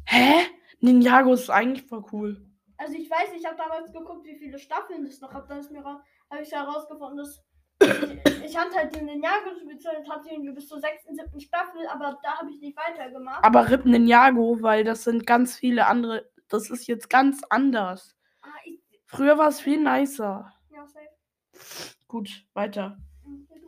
Hä? 0.06 0.46
Ninjago 0.80 1.32
ist 1.32 1.50
eigentlich 1.50 1.86
voll 1.86 2.04
cool. 2.12 2.47
Also 2.78 2.94
ich 2.94 3.10
weiß, 3.10 3.32
ich 3.36 3.44
habe 3.44 3.56
damals 3.56 3.92
geguckt, 3.92 4.24
wie 4.24 4.36
viele 4.38 4.58
Staffeln 4.58 5.04
es 5.06 5.20
noch 5.20 5.32
hat. 5.34 5.50
Da 5.50 5.58
ist 5.58 5.70
mir 5.70 5.84
habe 5.84 6.42
ich 6.42 6.52
herausgefunden, 6.52 7.18
dass 7.18 7.44
ich, 7.82 8.44
ich 8.44 8.56
hatte 8.56 8.76
halt 8.76 8.94
den 8.94 9.06
Ninjago 9.06 9.50
speziell, 9.60 10.08
hatte 10.08 10.30
irgendwie 10.30 10.52
bis 10.52 10.68
zur 10.68 10.80
sechsten, 10.80 11.14
siebten 11.14 11.40
Staffel, 11.40 11.86
aber 11.88 12.18
da 12.22 12.38
habe 12.38 12.50
ich 12.50 12.60
nicht 12.60 12.76
weitergemacht. 12.76 13.44
Aber 13.44 13.68
Rip 13.68 13.84
Ninjago, 13.84 14.62
weil 14.62 14.84
das 14.84 15.04
sind 15.04 15.26
ganz 15.26 15.56
viele 15.56 15.86
andere. 15.86 16.30
Das 16.48 16.70
ist 16.70 16.86
jetzt 16.86 17.10
ganz 17.10 17.42
anders. 17.50 18.16
Ah, 18.42 18.48
ich, 18.64 18.80
Früher 19.06 19.36
war 19.38 19.48
es 19.48 19.60
viel 19.60 19.82
nicer. 19.82 20.52
ja, 20.70 20.86
safe. 20.86 21.96
Gut, 22.06 22.46
weiter. 22.54 22.96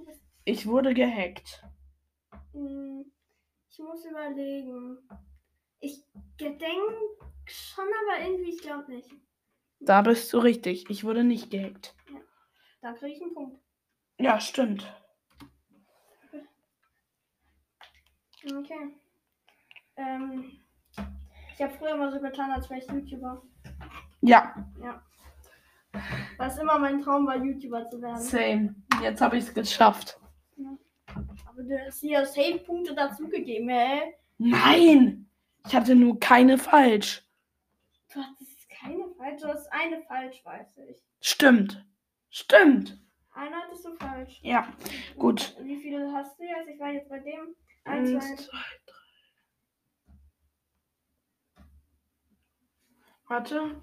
Bist- 0.06 0.22
Ich 0.44 0.66
wurde 0.66 0.94
gehackt. 0.94 1.64
Hm, 2.52 3.10
Ich 3.68 3.78
muss 3.80 4.04
überlegen. 4.04 4.98
Ich 5.80 6.04
denke 6.38 6.94
schon, 7.52 7.84
aber 7.84 8.24
irgendwie, 8.26 8.50
ich 8.50 8.62
glaube 8.62 8.90
nicht. 8.92 9.10
Da 9.80 10.02
bist 10.02 10.32
du 10.32 10.38
richtig. 10.38 10.88
Ich 10.90 11.04
wurde 11.04 11.24
nicht 11.24 11.50
gehackt. 11.50 11.94
Da 12.82 12.92
kriege 12.92 13.16
ich 13.16 13.22
einen 13.22 13.34
Punkt. 13.34 13.58
Ja, 14.18 14.38
stimmt. 14.40 14.92
Okay. 18.44 18.94
Ähm, 19.96 20.52
ich 21.54 21.62
habe 21.62 21.72
früher 21.74 21.96
mal 21.96 22.10
so 22.12 22.20
getan, 22.20 22.50
als 22.52 22.68
wäre 22.70 22.80
ich 22.80 22.90
YouTuber. 22.90 23.42
Ja, 24.22 24.54
Weil 26.36 26.48
es 26.48 26.58
immer 26.58 26.78
mein 26.78 27.00
Traum 27.02 27.26
war, 27.26 27.36
YouTuber 27.36 27.88
zu 27.90 28.00
werden. 28.00 28.20
same. 28.20 28.74
Jetzt 29.02 29.20
habe 29.20 29.36
ich 29.38 29.44
es 29.44 29.54
geschafft. 29.54 30.18
Aber 31.46 31.62
du 31.62 31.78
hast 31.86 32.00
hier 32.00 32.24
Save-Punkte 32.24 32.94
dazugegeben, 32.94 33.68
hä? 33.68 34.14
Nein! 34.38 35.28
Ich 35.66 35.74
hatte 35.74 35.94
nur 35.94 36.18
keine 36.18 36.56
falsch. 36.56 37.26
Keine 38.80 39.08
falsch, 39.14 39.42
du 39.42 39.48
hast 39.48 39.70
eine 39.72 40.02
falsch, 40.02 40.44
weiß 40.44 40.78
ich. 40.78 41.02
Stimmt. 41.20 41.84
Stimmt. 42.30 42.98
Eine 43.32 43.56
hattest 43.56 43.84
du 43.84 43.94
falsch. 43.96 44.40
Ja, 44.42 44.72
gut. 45.18 45.54
Und 45.58 45.66
Wie 45.66 45.76
viele 45.76 46.10
hast 46.12 46.38
du 46.38 46.44
jetzt? 46.44 46.68
Ich 46.68 46.80
war 46.80 46.90
jetzt 46.90 47.08
bei 47.08 47.18
dem. 47.18 47.54
Eins, 47.84 48.46
zwei. 48.46 48.58
drei. 48.86 49.00
Warte. 53.26 53.82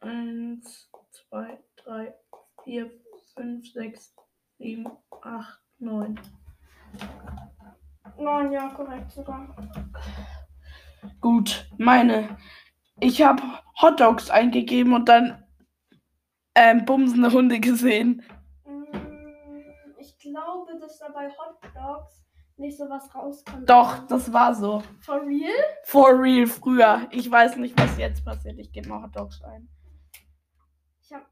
Eins, 0.00 0.90
zwei, 1.10 1.58
drei, 1.76 2.14
vier, 2.64 2.90
fünf, 3.34 3.72
sechs, 3.72 4.14
sieben, 4.58 4.88
acht, 5.22 5.60
neun. 5.78 6.20
Neun, 8.16 8.52
ja, 8.52 8.68
korrekt 8.68 9.10
sogar. 9.10 9.54
Gut, 11.20 11.68
meine. 11.78 12.38
Ich 13.00 13.22
habe 13.22 13.42
Hotdogs 13.80 14.30
eingegeben 14.30 14.92
und 14.94 15.08
dann 15.08 15.44
ähm, 16.54 16.84
bumsende 16.84 17.32
Hunde 17.32 17.60
gesehen. 17.60 18.22
Mm, 18.64 19.94
Ich 19.98 20.18
glaube, 20.18 20.78
dass 20.80 20.98
da 20.98 21.08
bei 21.10 21.28
Hot 21.28 21.58
Dogs 21.74 22.24
nicht 22.56 22.76
sowas 22.76 23.14
rauskommt. 23.14 23.70
Doch, 23.70 24.06
das 24.08 24.32
war 24.32 24.52
so. 24.54 24.82
For 25.00 25.20
real? 25.24 25.52
For 25.84 26.20
real 26.20 26.46
früher. 26.46 27.06
Ich 27.12 27.30
weiß 27.30 27.56
nicht, 27.56 27.78
was 27.80 27.96
jetzt 27.98 28.24
passiert. 28.24 28.58
Ich 28.58 28.72
gebe 28.72 28.88
mal 28.88 29.02
Hotdogs 29.04 29.40
ein. 29.42 29.68
Ich 31.00 31.12
habe. 31.12 31.24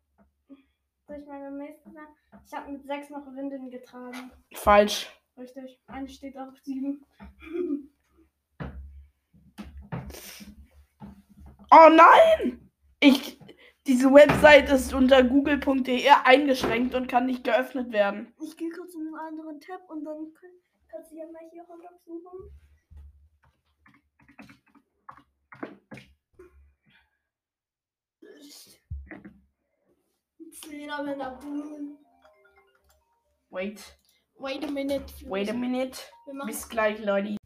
Soll 1.08 1.16
ich 1.20 1.26
meine 1.26 1.50
nächste 1.50 1.90
sagen? 1.90 2.14
Ich 2.46 2.52
habe 2.52 2.70
mit 2.72 2.84
sechs 2.86 3.10
noch 3.10 3.26
Windeln 3.34 3.70
getragen. 3.70 4.30
Falsch. 4.54 5.08
Richtig. 5.36 5.80
Eine 5.88 6.08
steht 6.08 6.38
auf 6.38 6.56
sieben. 6.62 7.04
Oh 11.70 11.88
nein! 11.90 12.70
Ich, 13.00 13.38
diese 13.86 14.12
Website 14.12 14.70
ist 14.70 14.92
unter 14.94 15.22
google.de 15.22 16.08
eingeschränkt 16.24 16.94
und 16.94 17.08
kann 17.08 17.26
nicht 17.26 17.44
geöffnet 17.44 17.92
werden. 17.92 18.32
Ich 18.42 18.56
gehe 18.56 18.70
kurz 18.70 18.94
in 18.94 19.00
einen 19.02 19.14
anderen 19.38 19.60
Tab 19.60 19.88
und 19.88 20.04
dann 20.04 20.32
kann- 20.34 20.50
kannst 20.90 21.12
du 21.12 21.16
ja 21.16 21.24
mal 21.26 21.42
hier 21.52 21.64
Dogs 21.64 22.04
suchen. 22.04 22.50
Der 30.70 31.38
Boom. 31.40 31.98
Wait, 33.50 33.96
Wait 34.38 34.64
a 34.64 34.70
minute. 34.70 35.04
wait 35.28 35.48
a 35.48 35.52
minute. 35.52 35.98
Bis 36.46 36.68
gleich, 36.68 36.98
Leute. 37.04 37.36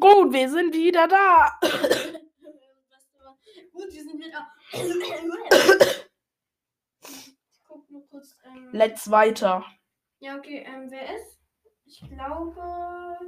Gut, 0.00 0.32
wir 0.32 0.48
sind 0.50 0.74
wieder 0.74 1.06
da. 1.06 1.60
Gut, 3.74 3.92
wir 3.92 4.02
sind 4.04 4.18
wieder. 4.18 4.46
ich 7.02 7.64
guck 7.66 7.90
nur 7.90 8.08
kurz. 8.08 8.36
Ähm, 8.44 8.68
Let's 8.72 9.10
weiter. 9.10 9.64
ja, 10.20 10.36
okay, 10.36 10.64
ähm, 10.66 10.86
wer 10.90 11.16
ist? 11.16 11.40
Ich 11.84 12.00
glaube. 12.08 13.18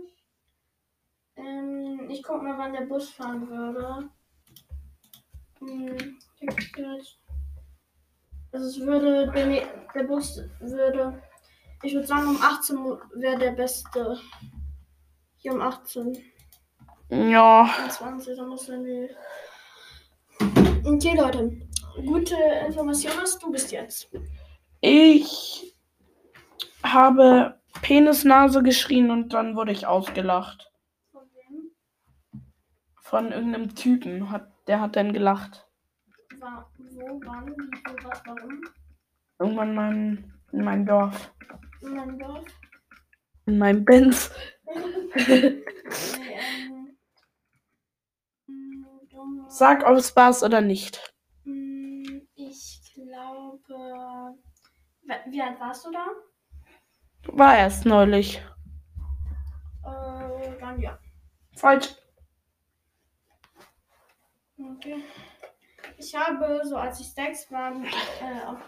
Ähm, 1.37 2.09
ich 2.09 2.23
guck 2.23 2.43
mal, 2.43 2.57
wann 2.57 2.73
der 2.73 2.83
Bus 2.87 3.11
fahren 3.11 3.49
würde. 3.49 4.09
Hm. 5.59 6.19
Also 8.53 8.67
es 8.69 8.81
würde. 8.81 9.31
Der, 9.33 9.47
ne- 9.47 9.89
der 9.95 10.05
Bus 10.05 10.41
würde. 10.61 11.23
Ich 11.83 11.93
würde 11.93 12.07
sagen, 12.07 12.29
um 12.29 12.41
18 12.41 12.77
Uhr 12.79 13.03
wäre 13.17 13.37
der 13.39 13.51
beste. 13.53 14.17
Hier 15.35 15.53
um 15.53 15.61
18. 15.61 16.25
Ja. 17.11 17.69
20, 17.91 18.37
dann 18.37 18.49
muss 18.49 18.67
die. 18.85 19.11
Okay, 20.87 21.17
Leute. 21.17 21.51
Gute 22.07 22.37
Information 22.65 23.13
hast 23.21 23.43
du 23.43 23.51
bis 23.51 23.73
jetzt. 23.73 24.09
Ich 24.81 25.77
habe 26.85 27.59
Penisnase 27.83 28.63
geschrien 28.63 29.11
und 29.11 29.33
dann 29.33 29.57
wurde 29.57 29.73
ich 29.73 29.89
ausgelacht. 29.89 30.71
Von 31.11 31.23
wem? 31.33 31.73
Von 33.03 33.33
irgendeinem 33.33 33.75
Typen. 33.75 34.31
Hat, 34.31 34.49
der 34.69 34.81
hat 34.81 34.95
dann 34.95 35.13
gelacht. 35.13 35.67
War, 36.39 36.71
wo, 36.79 37.21
wann, 37.25 37.49
wie, 37.49 38.05
was, 38.05 38.23
warum? 38.25 38.61
Irgendwann 39.41 39.75
mein, 39.75 40.33
in 40.53 40.63
meinem 40.63 40.87
Dorf. 40.87 41.35
In 41.83 41.95
meinem 41.97 42.19
Dorf? 42.21 42.45
In 43.47 43.59
meinem 43.59 43.85
Benz. 43.85 44.31
Nee, 45.17 45.63
ähm. 46.69 46.86
Sag, 49.49 49.85
ob 49.87 49.97
es 49.97 50.15
war's 50.17 50.43
oder 50.43 50.61
nicht. 50.61 51.15
Mm, 51.45 52.21
Ich 52.35 52.83
glaube. 52.95 54.35
Wie 55.03 55.33
wie 55.33 55.43
alt 55.43 55.61
warst 55.61 55.87
du 55.87 55.91
da? 55.93 56.07
War 57.33 57.57
erst 57.57 57.87
neulich. 57.87 58.43
Äh, 59.85 60.59
dann 60.61 60.81
ja. 60.81 60.99
Falsch. 61.57 61.95
Okay. 64.59 65.03
Ich 65.99 66.15
habe, 66.15 66.61
so 66.65 66.77
als 66.77 67.01
ich 67.01 67.13
sechs 67.13 67.51
war, 67.51 67.73
äh, 67.73 68.47
auf 68.47 68.59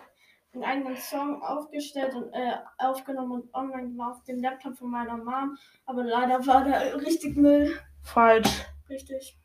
einen 0.54 0.64
eigenen 0.64 0.96
Song 0.96 1.42
aufgestellt 1.42 2.14
und 2.14 2.32
äh, 2.32 2.56
aufgenommen 2.78 3.32
und 3.42 3.54
online 3.54 3.96
war 3.98 4.12
auf 4.12 4.22
dem 4.24 4.40
Laptop 4.40 4.76
von 4.78 4.90
meiner 4.90 5.16
Mom. 5.16 5.56
Aber 5.86 6.04
leider 6.04 6.46
war 6.46 6.64
der 6.64 7.00
richtig 7.00 7.36
Müll. 7.36 7.78
Falsch. 8.02 8.48
Richtig. 8.88 9.38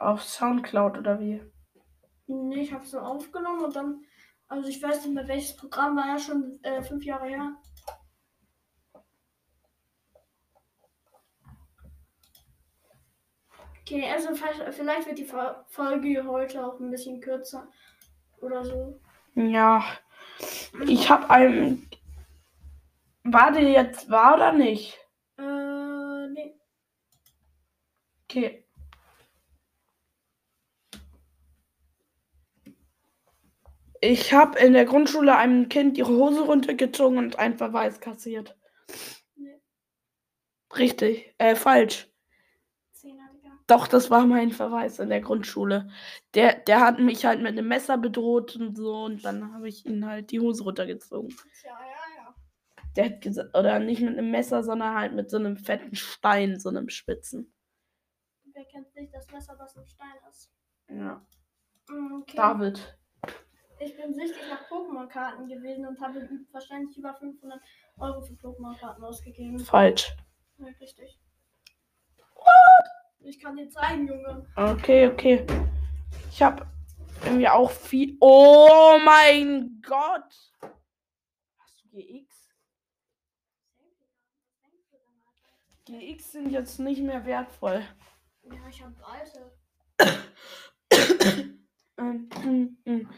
Auf 0.00 0.22
Soundcloud 0.22 0.96
oder 0.98 1.18
wie? 1.20 1.42
Nee, 2.26 2.62
ich 2.62 2.72
habe 2.72 2.86
so 2.86 2.98
aufgenommen 3.00 3.64
und 3.64 3.74
dann, 3.74 4.04
also 4.48 4.68
ich 4.68 4.82
weiß 4.82 5.04
nicht 5.04 5.14
mehr 5.14 5.26
welches 5.28 5.56
Programm 5.56 5.96
war 5.96 6.06
ja 6.06 6.18
schon 6.18 6.58
äh, 6.62 6.82
fünf 6.82 7.04
Jahre 7.04 7.26
her. 7.26 7.56
Okay, 13.80 14.04
also 14.10 14.34
vielleicht 14.34 15.06
wird 15.06 15.18
die 15.18 15.24
Fol- 15.24 15.64
Folge 15.68 16.24
heute 16.26 16.64
auch 16.64 16.78
ein 16.78 16.90
bisschen 16.90 17.20
kürzer 17.20 17.68
oder 18.42 18.62
so. 18.64 19.00
Ja. 19.34 19.82
Ich 20.86 21.08
habe 21.10 21.28
einen. 21.30 21.88
War 23.24 23.50
der 23.50 23.62
jetzt 23.62 24.10
wahr 24.10 24.34
oder 24.34 24.52
nicht? 24.52 24.98
Äh, 25.38 26.28
nee. 26.28 26.54
Okay. 28.24 28.67
Ich 34.00 34.32
habe 34.32 34.58
in 34.58 34.72
der 34.72 34.84
Grundschule 34.84 35.36
einem 35.36 35.68
Kind 35.68 35.98
ihre 35.98 36.10
Hose 36.12 36.42
runtergezogen 36.42 37.18
und 37.18 37.38
einen 37.38 37.56
Verweis 37.58 38.00
kassiert. 38.00 38.56
Nee. 39.36 39.60
Richtig, 40.76 41.34
äh, 41.38 41.54
falsch. 41.56 42.08
Doch, 43.68 43.86
das 43.86 44.10
war 44.10 44.26
mein 44.26 44.50
Verweis 44.50 44.98
in 44.98 45.10
der 45.10 45.20
Grundschule. 45.20 45.90
Der, 46.32 46.54
der 46.54 46.80
hat 46.80 46.98
mich 47.00 47.26
halt 47.26 47.40
mit 47.42 47.48
einem 47.52 47.68
Messer 47.68 47.98
bedroht 47.98 48.56
und 48.56 48.76
so 48.76 49.04
und 49.04 49.22
dann 49.26 49.52
habe 49.52 49.68
ich 49.68 49.84
ihn 49.84 50.06
halt 50.06 50.30
die 50.30 50.40
Hose 50.40 50.64
runtergezogen. 50.64 51.28
Tja, 51.60 51.70
ja, 51.78 52.22
ja. 52.24 52.34
Der 52.96 53.04
hat 53.04 53.20
gesagt, 53.20 53.54
oder 53.54 53.78
nicht 53.78 54.00
mit 54.00 54.16
einem 54.16 54.30
Messer, 54.30 54.62
sondern 54.64 54.94
halt 54.94 55.12
mit 55.14 55.30
so 55.30 55.36
einem 55.36 55.58
fetten 55.58 55.94
Stein, 55.94 56.58
so 56.58 56.70
einem 56.70 56.88
spitzen. 56.88 57.52
Wer 58.54 58.64
kennt 58.64 58.94
nicht 58.94 59.12
das 59.14 59.30
Messer, 59.30 59.54
was 59.58 59.76
im 59.76 59.86
Stein 59.86 60.16
ist? 60.30 60.50
Ja. 60.88 61.26
Mm, 61.90 62.22
Okay. 62.22 62.36
David. 62.36 62.97
Ich 63.80 63.96
bin 63.96 64.12
süchtig 64.12 64.42
nach 64.50 64.68
Pokémon-Karten 64.68 65.48
gewesen 65.48 65.86
und 65.86 66.00
habe 66.00 66.28
wahrscheinlich 66.50 66.96
über 66.96 67.14
500 67.14 67.60
Euro 67.98 68.20
für 68.22 68.34
Pokémon-Karten 68.34 69.04
ausgegeben. 69.04 69.58
Falsch. 69.60 70.16
Ja, 70.58 70.66
richtig. 70.80 71.20
Ich 73.20 73.38
kann 73.40 73.56
dir 73.56 73.68
zeigen, 73.68 74.08
Junge. 74.08 74.46
Okay, 74.56 75.08
okay. 75.08 75.46
Ich 76.30 76.42
habe 76.42 76.66
irgendwie 77.24 77.48
auch 77.48 77.70
viel. 77.70 78.16
Oh 78.20 78.98
mein 79.04 79.82
Gott! 79.86 80.32
Hast 81.58 81.84
du 81.84 81.88
GX? 81.90 82.48
GX 85.84 86.32
sind 86.32 86.50
jetzt 86.50 86.80
nicht 86.80 87.02
mehr 87.02 87.24
wertvoll. 87.26 87.84
Ja, 88.42 88.68
ich 88.68 88.82
habe 88.82 88.94
alte. 89.06 89.52
Ähm, 92.00 92.28
mm, 92.44 92.90
mm. 92.90 93.08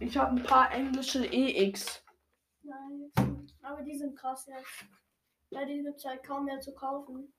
Ich 0.00 0.16
habe 0.16 0.36
ein 0.36 0.42
paar 0.42 0.72
englische 0.72 1.26
EX. 1.26 2.02
Nein, 2.62 3.10
aber 3.62 3.82
die 3.82 3.96
sind 3.96 4.16
krass 4.16 4.46
jetzt. 4.46 4.86
Weil 5.50 5.66
die 5.66 5.82
gibt 5.82 5.98
es 5.98 6.04
halt 6.04 6.22
kaum 6.24 6.44
mehr 6.44 6.60
zu 6.60 6.74
kaufen. 6.74 7.32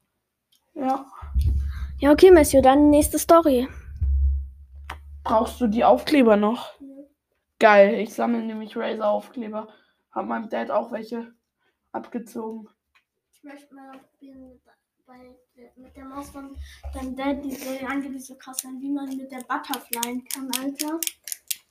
Ja. 0.74 1.06
Ja, 2.00 2.12
okay, 2.12 2.32
Messio, 2.32 2.62
dann 2.62 2.90
nächste 2.90 3.18
Story. 3.18 3.68
Brauchst 5.24 5.60
du 5.60 5.68
die 5.68 5.84
Aufkleber 5.84 6.38
noch? 6.38 6.74
Geil, 7.60 7.96
ich 7.96 8.14
sammle 8.14 8.44
nämlich 8.44 8.78
Razer-Aufkleber. 8.78 9.68
Hab 10.12 10.26
meinem 10.28 10.48
Dad 10.50 10.70
auch 10.70 10.92
welche 10.92 11.34
abgezogen. 11.92 12.70
Ich 13.34 13.44
möchte 13.44 13.74
mal 13.74 13.98
probieren, 13.98 14.50
mit, 14.50 14.62
bei, 15.06 15.36
mit 15.76 15.96
der 15.96 16.06
Maus 16.06 16.30
von 16.30 16.56
deinem 16.94 17.16
Dad, 17.16 17.44
die 17.44 17.56
soll 17.56 17.80
ja 17.82 17.88
angeblich 17.88 18.26
so 18.26 18.36
krass 18.36 18.60
sein, 18.60 18.80
wie 18.80 18.92
man 18.92 19.08
mit 19.18 19.32
der 19.32 19.40
Butterfly 19.40 20.24
kann, 20.32 20.52
Alter. 20.62 21.00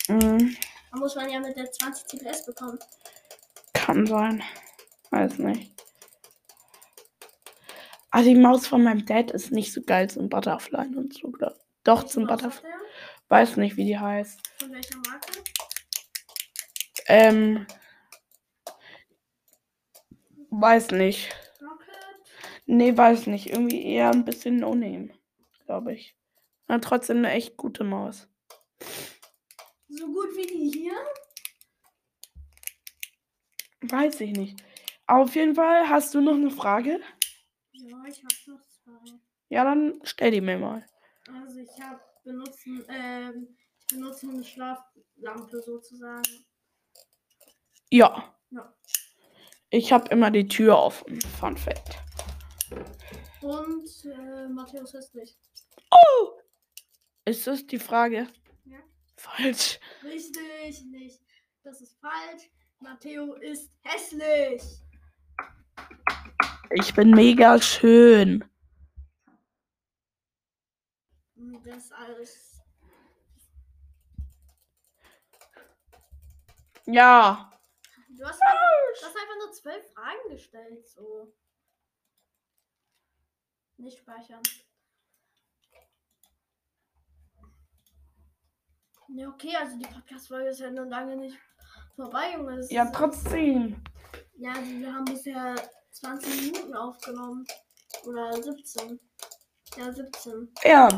Mhm. 0.08 0.56
Da 0.92 0.98
muss 0.98 1.14
man 1.16 1.28
ja 1.30 1.40
mit 1.40 1.56
der 1.56 1.70
20 1.70 2.06
TPS 2.06 2.46
bekommen. 2.46 2.78
Kann 3.74 4.06
sein. 4.06 4.42
Weiß 5.10 5.38
nicht. 5.38 5.72
Ah, 8.10 8.22
die 8.22 8.34
Maus 8.34 8.66
von 8.66 8.82
meinem 8.82 9.04
Dad 9.04 9.30
ist 9.30 9.50
nicht 9.52 9.72
so 9.72 9.82
geil 9.82 10.08
zum 10.08 10.28
Butterfly 10.28 10.86
und 10.96 11.12
so. 11.14 11.30
glaub- 11.30 11.54
Doch, 11.84 11.98
Welche 12.02 12.12
zum 12.14 12.26
Butterfly. 12.26 12.68
Weiß 13.28 13.56
nicht, 13.56 13.76
wie 13.76 13.84
die 13.84 13.98
heißt. 13.98 14.40
Von 14.58 14.72
welcher 14.72 14.96
Marke? 15.08 15.32
Ähm. 17.08 17.66
Weiß 20.50 20.90
nicht. 20.92 21.28
Rocket? 21.60 21.88
Nee, 22.66 22.96
weiß 22.96 23.26
nicht. 23.26 23.50
Irgendwie 23.50 23.84
eher 23.84 24.10
ein 24.10 24.24
bisschen 24.24 24.56
No-Name, 24.56 25.10
glaube 25.66 25.92
ich. 25.94 26.16
Aber 26.68 26.80
trotzdem 26.80 27.18
eine 27.18 27.32
echt 27.32 27.56
gute 27.56 27.84
Maus. 27.84 28.28
So 29.98 30.06
gut 30.06 30.36
wie 30.36 30.46
die 30.46 30.78
hier? 30.78 30.92
Weiß 33.80 34.20
ich 34.20 34.32
nicht. 34.32 34.62
Auf 35.06 35.34
jeden 35.34 35.54
Fall, 35.54 35.88
hast 35.88 36.14
du 36.14 36.20
noch 36.20 36.34
eine 36.34 36.50
Frage? 36.50 37.00
Ja, 37.72 38.02
ich 38.06 38.22
hab 38.22 38.46
noch 38.46 38.60
zwei. 38.60 39.18
Ja, 39.48 39.64
dann 39.64 40.00
stell 40.02 40.32
die 40.32 40.40
mir 40.42 40.58
mal. 40.58 40.84
Also 41.28 41.60
ich 41.60 41.80
habe 41.80 42.00
benutzen, 42.24 42.84
ähm, 42.88 43.56
ich 43.78 43.86
benutze 43.86 44.28
eine 44.28 44.44
Schlaflampe 44.44 45.62
sozusagen. 45.62 46.44
Ja. 47.90 48.34
Ja. 48.50 48.74
Ich 49.70 49.92
habe 49.92 50.08
immer 50.10 50.30
die 50.30 50.46
Tür 50.46 50.78
offen. 50.78 51.20
Fun 51.40 51.56
Fact. 51.56 51.96
Und 53.40 53.88
äh, 54.04 54.48
Matthäus 54.48 54.92
ist 54.92 55.14
nicht. 55.14 55.38
Oh! 55.90 56.40
Ist 57.24 57.46
das 57.46 57.66
die 57.66 57.78
Frage? 57.78 58.26
Falsch. 59.26 59.80
Richtig, 60.02 60.84
nicht. 60.84 61.20
Das 61.62 61.80
ist 61.80 61.98
falsch. 62.00 62.50
Matteo 62.78 63.34
ist 63.34 63.72
hässlich. 63.82 64.62
Ich 66.70 66.94
bin 66.94 67.10
mega 67.10 67.60
schön. 67.60 68.44
Das 71.64 71.90
alles. 71.90 72.60
Ja. 76.86 77.52
Du 78.08 78.24
hast, 78.24 78.40
einfach, 78.40 78.60
du 79.00 79.06
hast 79.06 79.16
einfach 79.16 79.36
nur 79.38 79.52
zwölf 79.52 79.92
Fragen 79.92 80.28
gestellt. 80.30 80.88
So. 80.88 81.34
Nicht 83.78 83.98
speichern. 83.98 84.42
Ja, 89.14 89.28
okay, 89.28 89.54
also 89.56 89.76
die 89.78 89.86
Podcast-Folge 89.86 90.48
ist 90.50 90.60
ja 90.60 90.70
noch 90.70 90.84
lange 90.86 91.16
nicht 91.16 91.36
vorbei, 91.94 92.32
Junge. 92.36 92.56
Das 92.56 92.70
Ja, 92.70 92.84
ist- 92.84 92.94
trotzdem. 92.94 93.76
Ja, 94.38 94.52
also 94.52 94.70
wir 94.70 94.92
haben 94.92 95.04
bisher 95.04 95.54
20 95.92 96.52
Minuten 96.52 96.74
aufgenommen. 96.74 97.44
Oder 98.06 98.32
17. 98.42 98.98
Ja, 99.78 99.92
17. 99.92 100.48
Ja, 100.64 100.88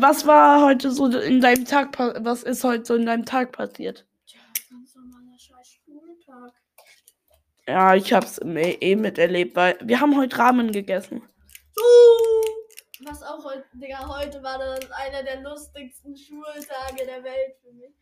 was 0.00 0.26
war 0.26 0.64
heute 0.66 0.90
so 0.90 1.06
in 1.06 1.40
deinem 1.40 1.64
Tag, 1.64 1.96
was 1.98 2.42
ist 2.42 2.62
heute 2.64 2.84
so 2.84 2.94
in 2.94 3.06
deinem 3.06 3.24
Tag 3.24 3.52
passiert? 3.52 4.06
Tja, 4.26 4.40
ganz 4.70 4.94
normaler 4.94 5.38
scheiß 5.38 5.68
Schultag. 5.84 6.52
Ja, 7.66 7.94
ich 7.94 8.12
hab's 8.12 8.38
eh 8.42 8.96
miterlebt, 8.96 9.54
weil 9.56 9.78
wir 9.82 10.00
haben 10.00 10.16
heute 10.16 10.36
Ramen 10.38 10.72
gegessen. 10.72 11.22
Uh, 11.78 12.61
was 13.04 13.22
auch 13.22 13.44
heute, 13.44 13.64
Digga, 13.72 14.06
heute 14.06 14.42
war 14.42 14.58
das 14.58 14.90
einer 14.90 15.22
der 15.22 15.40
lustigsten 15.40 16.16
Schultage 16.16 17.06
der 17.06 17.22
Welt 17.24 17.56
für 17.60 17.72
mich. 17.72 17.94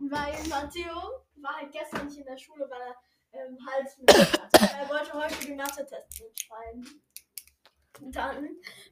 Weil 0.00 0.34
Matteo 0.48 1.24
war 1.36 1.56
halt 1.56 1.72
gestern 1.72 2.06
nicht 2.06 2.18
in 2.18 2.24
der 2.24 2.36
Schule, 2.36 2.68
weil 2.70 2.80
er 2.80 2.96
ähm, 3.32 3.58
Halsschmerzen 3.66 4.42
hatte. 4.42 4.78
Er 4.78 4.88
wollte 4.88 5.12
heute 5.12 5.46
die 5.46 5.54
Mathe-Tests 5.54 6.20
mitschreiben. 6.20 7.02
Dann, 8.00 8.48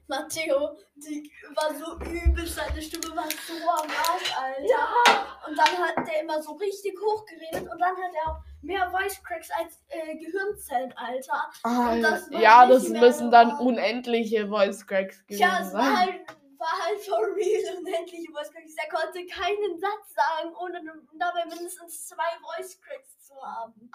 Matteo, 0.07 0.77
die 0.95 1.31
war 1.55 1.73
so 1.73 1.97
übel, 2.05 2.45
seine 2.47 2.81
Stimme 2.81 3.15
war 3.15 3.27
so 3.29 3.53
am 3.69 3.89
Arsch, 3.89 4.33
Alter. 4.37 5.47
Und 5.47 5.57
dann 5.57 5.77
hat 5.79 6.07
der 6.07 6.21
immer 6.21 6.41
so 6.41 6.53
richtig 6.53 6.93
hoch 7.01 7.25
geredet 7.25 7.69
und 7.71 7.79
dann 7.79 7.95
hat 7.95 8.11
er 8.25 8.31
auch 8.31 8.37
mehr 8.61 8.89
Voice 8.91 9.21
Cracks 9.23 9.49
als 9.51 9.81
äh, 9.89 10.15
Gehirnzellen, 10.17 10.93
Alter. 10.97 11.49
Und 11.63 12.01
das 12.01 12.31
war 12.31 12.41
ja, 12.41 12.65
das 12.65 12.89
müssen 12.89 13.31
dann 13.31 13.49
normal. 13.49 13.67
unendliche 13.67 14.47
Voice 14.47 14.85
Cracks 14.85 15.25
gewesen 15.25 15.41
Ja, 15.41 15.59
es 15.61 15.73
war 15.73 15.97
halt, 15.99 16.21
war 16.57 16.85
halt 16.85 16.99
for 17.01 17.19
real 17.35 17.77
unendliche 17.77 18.31
Voice 18.31 18.51
Cracks. 18.51 18.73
Er 18.77 18.89
konnte 18.89 19.25
keinen 19.27 19.79
Satz 19.79 20.13
sagen, 20.13 20.53
ohne 20.59 20.81
dabei 21.17 21.45
mindestens 21.45 22.07
zwei 22.07 22.23
Voice 22.41 22.79
Cracks 22.81 23.19
zu 23.27 23.35
haben. 23.41 23.89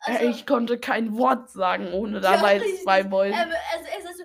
Also, 0.00 0.24
Äh, 0.24 0.30
ich 0.30 0.46
konnte 0.46 0.78
kein 0.78 1.16
Wort 1.16 1.50
sagen, 1.50 1.92
ohne 1.92 2.20
Ja, 2.20 2.32
dabei 2.36 2.58
richtig. 2.60 2.82
zwei 2.82 3.04
Voice. 3.04 3.34
er, 3.34 3.40
also, 3.42 3.54
er, 3.54 4.08
also, 4.08 4.22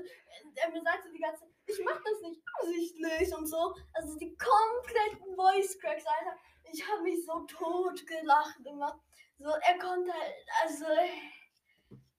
er 0.61 0.71
mir 0.71 0.81
sagte 0.81 1.11
die 1.11 1.19
ganze 1.19 1.41
Zeit, 1.41 1.49
ich 1.65 1.79
mach 1.83 2.01
das 2.03 2.21
nicht 2.21 2.41
absichtlich 2.59 3.35
und 3.35 3.45
so. 3.47 3.75
Also 3.93 4.17
die 4.17 4.37
kompletten 4.37 5.35
Voice 5.35 5.77
Cracks, 5.79 6.05
Alter. 6.05 6.37
Ich 6.71 6.87
habe 6.87 7.03
mich 7.03 7.25
so 7.25 7.41
tot 7.41 8.05
gelacht 8.07 8.59
immer. 8.65 9.01
So, 9.39 9.49
er 9.49 9.79
konnte 9.79 10.11
halt, 10.13 10.33
also 10.63 10.85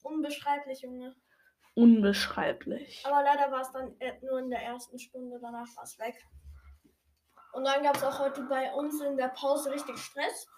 unbeschreiblich, 0.03 0.83
Junge. 0.83 1.15
Unbeschreiblich. 1.75 3.03
Aber 3.07 3.23
leider 3.23 3.51
war 3.51 3.63
es 3.63 3.73
dann 3.73 3.97
äh, 4.01 4.19
nur 4.23 4.41
in 4.41 4.51
der 4.51 4.63
ersten 4.63 4.99
Stunde, 4.99 5.39
danach 5.41 5.69
war 5.77 5.85
es 5.85 5.99
weg. 5.99 6.17
Und 7.53 7.65
dann 7.65 7.83
gab 7.83 7.97
es 7.97 8.03
auch 8.03 8.19
heute 8.19 8.43
bei 8.43 8.73
uns 8.73 9.01
in 9.01 9.17
der 9.17 9.29
Pause 9.29 9.71
richtig 9.71 9.99
Stress. 9.99 10.49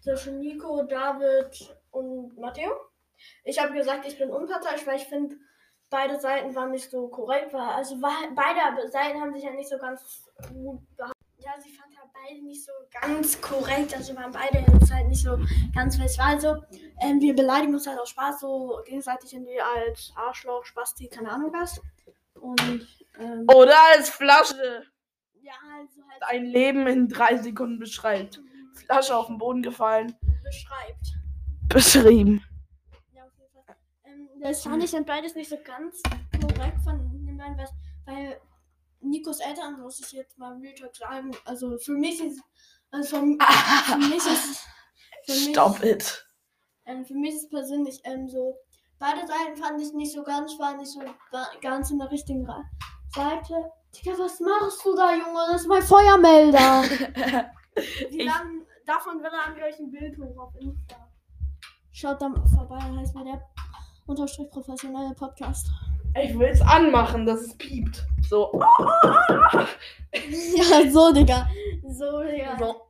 Zwischen 0.00 0.38
Nico, 0.38 0.82
David 0.84 1.76
und 1.90 2.38
Matteo. 2.38 2.70
Ich 3.44 3.58
habe 3.58 3.74
gesagt, 3.74 4.06
ich 4.06 4.16
bin 4.18 4.30
unparteiisch, 4.30 4.86
weil 4.86 4.96
ich 4.96 5.06
finde, 5.06 5.36
beide 5.90 6.18
Seiten 6.20 6.54
waren 6.54 6.70
nicht 6.70 6.90
so 6.90 7.08
korrekt. 7.08 7.52
Weil, 7.52 7.60
also 7.60 8.00
war, 8.00 8.14
beide 8.34 8.88
Seiten 8.88 9.20
haben 9.20 9.32
sich 9.32 9.44
ja 9.44 9.50
nicht 9.50 9.68
so 9.68 9.78
ganz 9.78 10.24
gut 10.48 10.80
behandelt. 10.96 11.14
Ja, 11.38 11.52
sie 11.60 11.70
fand 11.70 11.96
halt 11.96 12.10
beide 12.12 12.44
nicht 12.44 12.64
so 12.64 12.72
ganz 13.00 13.40
korrekt. 13.40 13.94
Also 13.96 14.14
waren 14.16 14.32
beide 14.32 14.58
jetzt 14.58 14.92
halt 14.92 15.08
nicht 15.08 15.22
so 15.22 15.38
ganz, 15.74 15.98
war 15.98 16.26
also, 16.26 16.56
ähm, 17.00 17.20
wir 17.20 17.34
beleidigen 17.34 17.74
uns 17.74 17.86
halt 17.86 17.98
aus 17.98 18.10
Spaß 18.10 18.40
so 18.40 18.80
gegenseitig 18.84 19.32
in 19.34 19.44
die 19.44 19.60
als 19.60 20.12
Arschloch, 20.16 20.64
Spasti, 20.64 21.08
keine 21.08 21.30
Ahnung 21.30 21.52
was. 21.52 21.80
Und 22.34 22.86
ähm, 23.18 23.46
Oder 23.48 23.76
als 23.94 24.10
Flasche 24.10 24.84
ja, 25.40 25.54
also 25.78 26.02
halt. 26.08 26.22
ein 26.26 26.44
Leben 26.44 26.86
in 26.86 27.08
drei 27.08 27.36
Sekunden 27.36 27.78
beschreibt. 27.78 28.40
Flasche 28.74 29.16
auf 29.16 29.26
den 29.26 29.38
Boden 29.38 29.62
gefallen. 29.62 30.14
beschreibt. 30.44 31.18
Beschrieben. 31.68 32.44
Ja, 33.12 33.24
auf 33.24 33.32
jeden 33.38 33.52
Fall. 33.52 33.76
Ähm, 34.04 34.27
das 34.40 34.62
fand 34.62 34.82
ich 34.82 34.90
dann 34.90 35.04
beides 35.04 35.34
nicht 35.34 35.48
so 35.50 35.56
ganz 35.64 36.02
korrekt 36.40 36.80
von 36.84 36.98
den 37.26 37.36
beiden, 37.36 37.56
weil- 37.58 37.68
weil 38.06 38.40
Nikos 39.00 39.38
Eltern, 39.40 39.80
muss 39.80 40.00
ich 40.00 40.12
jetzt 40.12 40.36
mal 40.38 40.56
Real 40.58 40.74
sagen, 40.92 41.30
also 41.44 41.78
für 41.78 41.92
mich 41.92 42.20
ist, 42.20 42.40
also 42.90 43.16
von, 43.16 43.38
für 43.40 43.98
mich 43.98 44.16
ist, 44.16 44.66
für 45.24 45.32
mich, 45.32 45.48
Stop 45.50 45.82
it. 45.84 46.26
ähm, 46.86 47.04
für 47.04 47.14
mich 47.14 47.34
ist 47.36 47.48
persönlich 47.50 48.00
ähm, 48.04 48.28
so, 48.28 48.56
beide 48.98 49.20
Seiten 49.26 49.56
fand 49.56 49.80
ich 49.80 49.92
nicht 49.92 50.12
so 50.12 50.22
ganz, 50.24 50.58
war 50.58 50.76
nicht 50.76 50.90
so 50.90 51.00
ga- 51.30 51.48
ganz 51.60 51.90
in 51.92 51.98
der 51.98 52.10
richtigen 52.10 52.44
Seite. 53.14 53.70
Digga, 53.94 54.18
was 54.18 54.40
machst 54.40 54.84
du 54.84 54.94
da, 54.96 55.12
Junge? 55.14 55.40
Das 55.52 55.60
ist 55.62 55.68
mein 55.68 55.82
Feuermelder. 55.82 56.82
Die 58.10 58.22
laden, 58.22 58.66
davon 58.84 59.22
wird 59.22 59.32
dann 59.32 59.54
gleich 59.54 59.78
ein 59.78 59.90
Bild 59.90 60.18
hoch 60.18 60.36
auf 60.38 60.54
Insta. 60.60 61.08
Schaut 61.92 62.20
da 62.20 62.32
vorbei, 62.54 62.80
heißt 62.80 63.14
mir 63.14 63.24
der 63.24 63.40
unterstrich 64.08 64.50
professionelle 64.50 65.14
Podcast. 65.14 65.68
Ich 66.22 66.36
will 66.38 66.48
es 66.48 66.60
anmachen, 66.62 67.26
dass 67.26 67.40
es 67.42 67.54
piept. 67.56 68.04
So. 68.28 68.50
Ja, 70.56 70.90
so, 70.90 71.12
Digga. 71.12 71.46
So, 71.86 72.22
Digga. 72.22 72.56
so. 72.58 72.88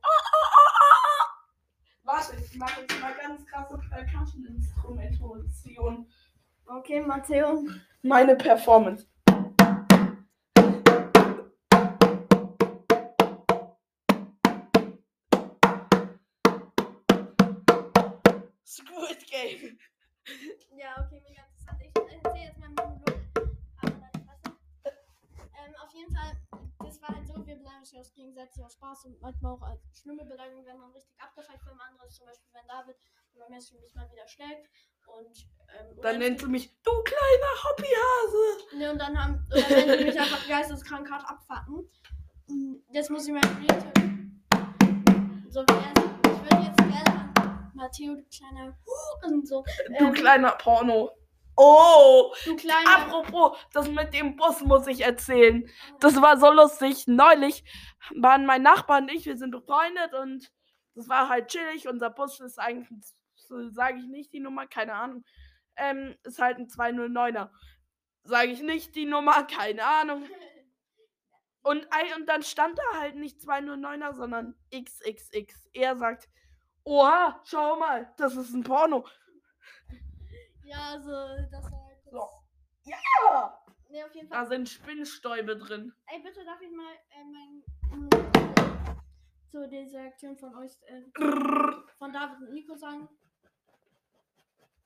Warte, 2.03 2.37
ich 2.41 2.55
mache 2.57 2.79
jetzt 2.81 2.99
mal 3.01 3.13
ganz 3.21 3.45
krasse 3.45 3.77
Percussion-Instrumentation. 3.89 6.07
Okay, 6.65 7.01
Matteo. 7.01 7.61
Meine 8.01 8.37
Performance. 8.37 9.05
Squid 18.65 19.25
Game. 19.29 19.77
Ja, 20.75 21.03
okay, 21.05 21.21
mega 21.27 21.41
interessant. 21.43 21.81
Ich 21.81 21.95
erzähle 21.95 22.45
jetzt 22.45 22.57
meinen 22.59 22.75
Monolog. 22.75 23.21
Aber 23.81 23.97
nein, 23.97 24.11
Spaß. 24.15 24.53
Ähm, 24.85 25.75
auf 25.83 25.93
jeden 25.93 26.15
Fall, 26.15 26.31
das 26.79 27.01
war 27.01 27.09
halt 27.09 27.27
so, 27.27 27.35
wir 27.35 27.55
beleidigen 27.55 27.79
uns 27.79 27.93
aus 27.93 28.13
gegenseitig 28.13 28.63
aus 28.63 28.73
Spaß 28.73 29.05
und 29.05 29.21
manchmal 29.21 29.53
auch 29.53 29.61
als 29.61 29.81
schlimme 29.93 30.25
Beleidigungen 30.25 30.65
werden 30.65 30.81
dann 30.81 30.91
richtig 30.91 31.19
abgefeiert 31.21 31.61
für 31.61 31.71
ein 31.71 31.79
anderes. 31.79 32.15
Zum 32.15 32.25
Beispiel, 32.27 32.49
wenn 32.53 32.67
David 32.67 32.95
oder 33.35 33.49
Messi 33.49 33.75
mich 33.79 33.93
mal 33.95 34.09
wieder 34.11 34.27
schlägt. 34.27 34.69
Und, 35.07 35.47
ähm, 35.77 36.01
Dann 36.01 36.19
nennt 36.19 36.39
sie 36.39 36.47
mich, 36.47 36.71
du 36.83 36.91
kleiner 37.03 37.53
Hobbyhase. 37.63 38.77
Ne, 38.77 38.91
und 38.91 38.99
dann 38.99 39.17
haben, 39.17 39.45
oder 39.49 39.69
wenn 39.69 39.97
sie 39.99 40.05
mich 40.05 40.19
einfach 40.19 40.47
geisteskrank 40.47 41.09
hart 41.09 41.27
abfacken. 41.27 41.89
Jetzt 42.91 43.09
muss 43.09 43.27
ich 43.27 43.33
mal 43.33 43.41
reden. 43.45 44.43
So, 45.49 45.61
wie 45.61 45.73
er 45.73 45.93
sagt, 45.95 46.27
ich 46.27 46.41
würde 46.43 46.63
jetzt 46.63 46.77
gerne 46.77 47.31
an 47.35 47.68
Matteo, 47.79 48.15
du 48.15 48.23
kleiner 48.25 48.77
so. 49.43 49.63
Du 49.97 50.05
ähm, 50.05 50.13
kleiner 50.13 50.51
Porno. 50.51 51.11
Oh, 51.55 52.33
Du 52.45 52.55
kleiner. 52.55 52.97
apropos, 52.97 53.57
das 53.73 53.89
mit 53.89 54.13
dem 54.13 54.35
Bus 54.35 54.61
muss 54.61 54.87
ich 54.87 55.01
erzählen. 55.01 55.69
Das 55.99 56.21
war 56.21 56.37
so 56.37 56.51
lustig. 56.51 57.07
Neulich 57.07 57.63
waren 58.15 58.45
mein 58.45 58.61
Nachbar 58.61 58.99
und 59.01 59.11
ich, 59.11 59.25
wir 59.25 59.37
sind 59.37 59.51
befreundet 59.51 60.13
und 60.13 60.51
das 60.95 61.09
war 61.09 61.27
halt 61.29 61.47
chillig. 61.49 61.87
Unser 61.87 62.09
Bus 62.11 62.39
ist 62.39 62.59
eigentlich, 62.59 63.13
sage 63.71 63.97
ich 63.99 64.07
nicht 64.07 64.31
die 64.33 64.39
Nummer, 64.39 64.67
keine 64.67 64.93
Ahnung. 64.93 65.25
Ähm, 65.75 66.15
ist 66.23 66.39
halt 66.39 66.57
ein 66.59 66.67
209er. 66.67 67.49
Sage 68.23 68.51
ich 68.51 68.61
nicht 68.61 68.95
die 68.95 69.05
Nummer, 69.05 69.43
keine 69.43 69.83
Ahnung. 69.85 70.23
Und, 71.61 71.85
und 72.15 72.25
dann 72.25 72.41
stand 72.41 72.79
da 72.79 72.99
halt 72.99 73.15
nicht 73.17 73.37
209er, 73.41 74.13
sondern 74.13 74.55
XXX. 74.73 75.67
Er 75.73 75.97
sagt, 75.97 76.29
oha, 76.83 77.41
schau 77.45 77.77
mal, 77.77 78.13
das 78.17 78.35
ist 78.35 78.53
ein 78.53 78.63
Porno. 78.63 79.05
Ja, 80.63 80.91
also, 80.93 81.11
das 81.51 81.63
war 81.71 81.85
halt. 81.85 82.03
So. 82.11 82.29
Ja, 82.83 83.59
Ne, 83.91 84.05
auf 84.05 84.13
jeden 84.13 84.29
Fall. 84.29 84.43
da 84.43 84.45
sind 84.45 84.69
Spinnstäube 84.69 85.57
drin. 85.57 85.91
Ey, 86.05 86.21
bitte 86.21 86.45
darf 86.45 86.61
ich 86.61 86.69
mal 86.71 86.93
äh, 87.09 87.23
mein. 87.23 87.63
Äh, 88.13 88.89
zu 89.49 89.67
dieser 89.67 90.01
Aktion 90.03 90.37
von 90.37 90.55
euch, 90.57 90.71
äh, 90.85 91.01
von 91.97 92.13
David 92.13 92.37
und 92.39 92.53
Nico 92.53 92.75
sagen. 92.75 93.09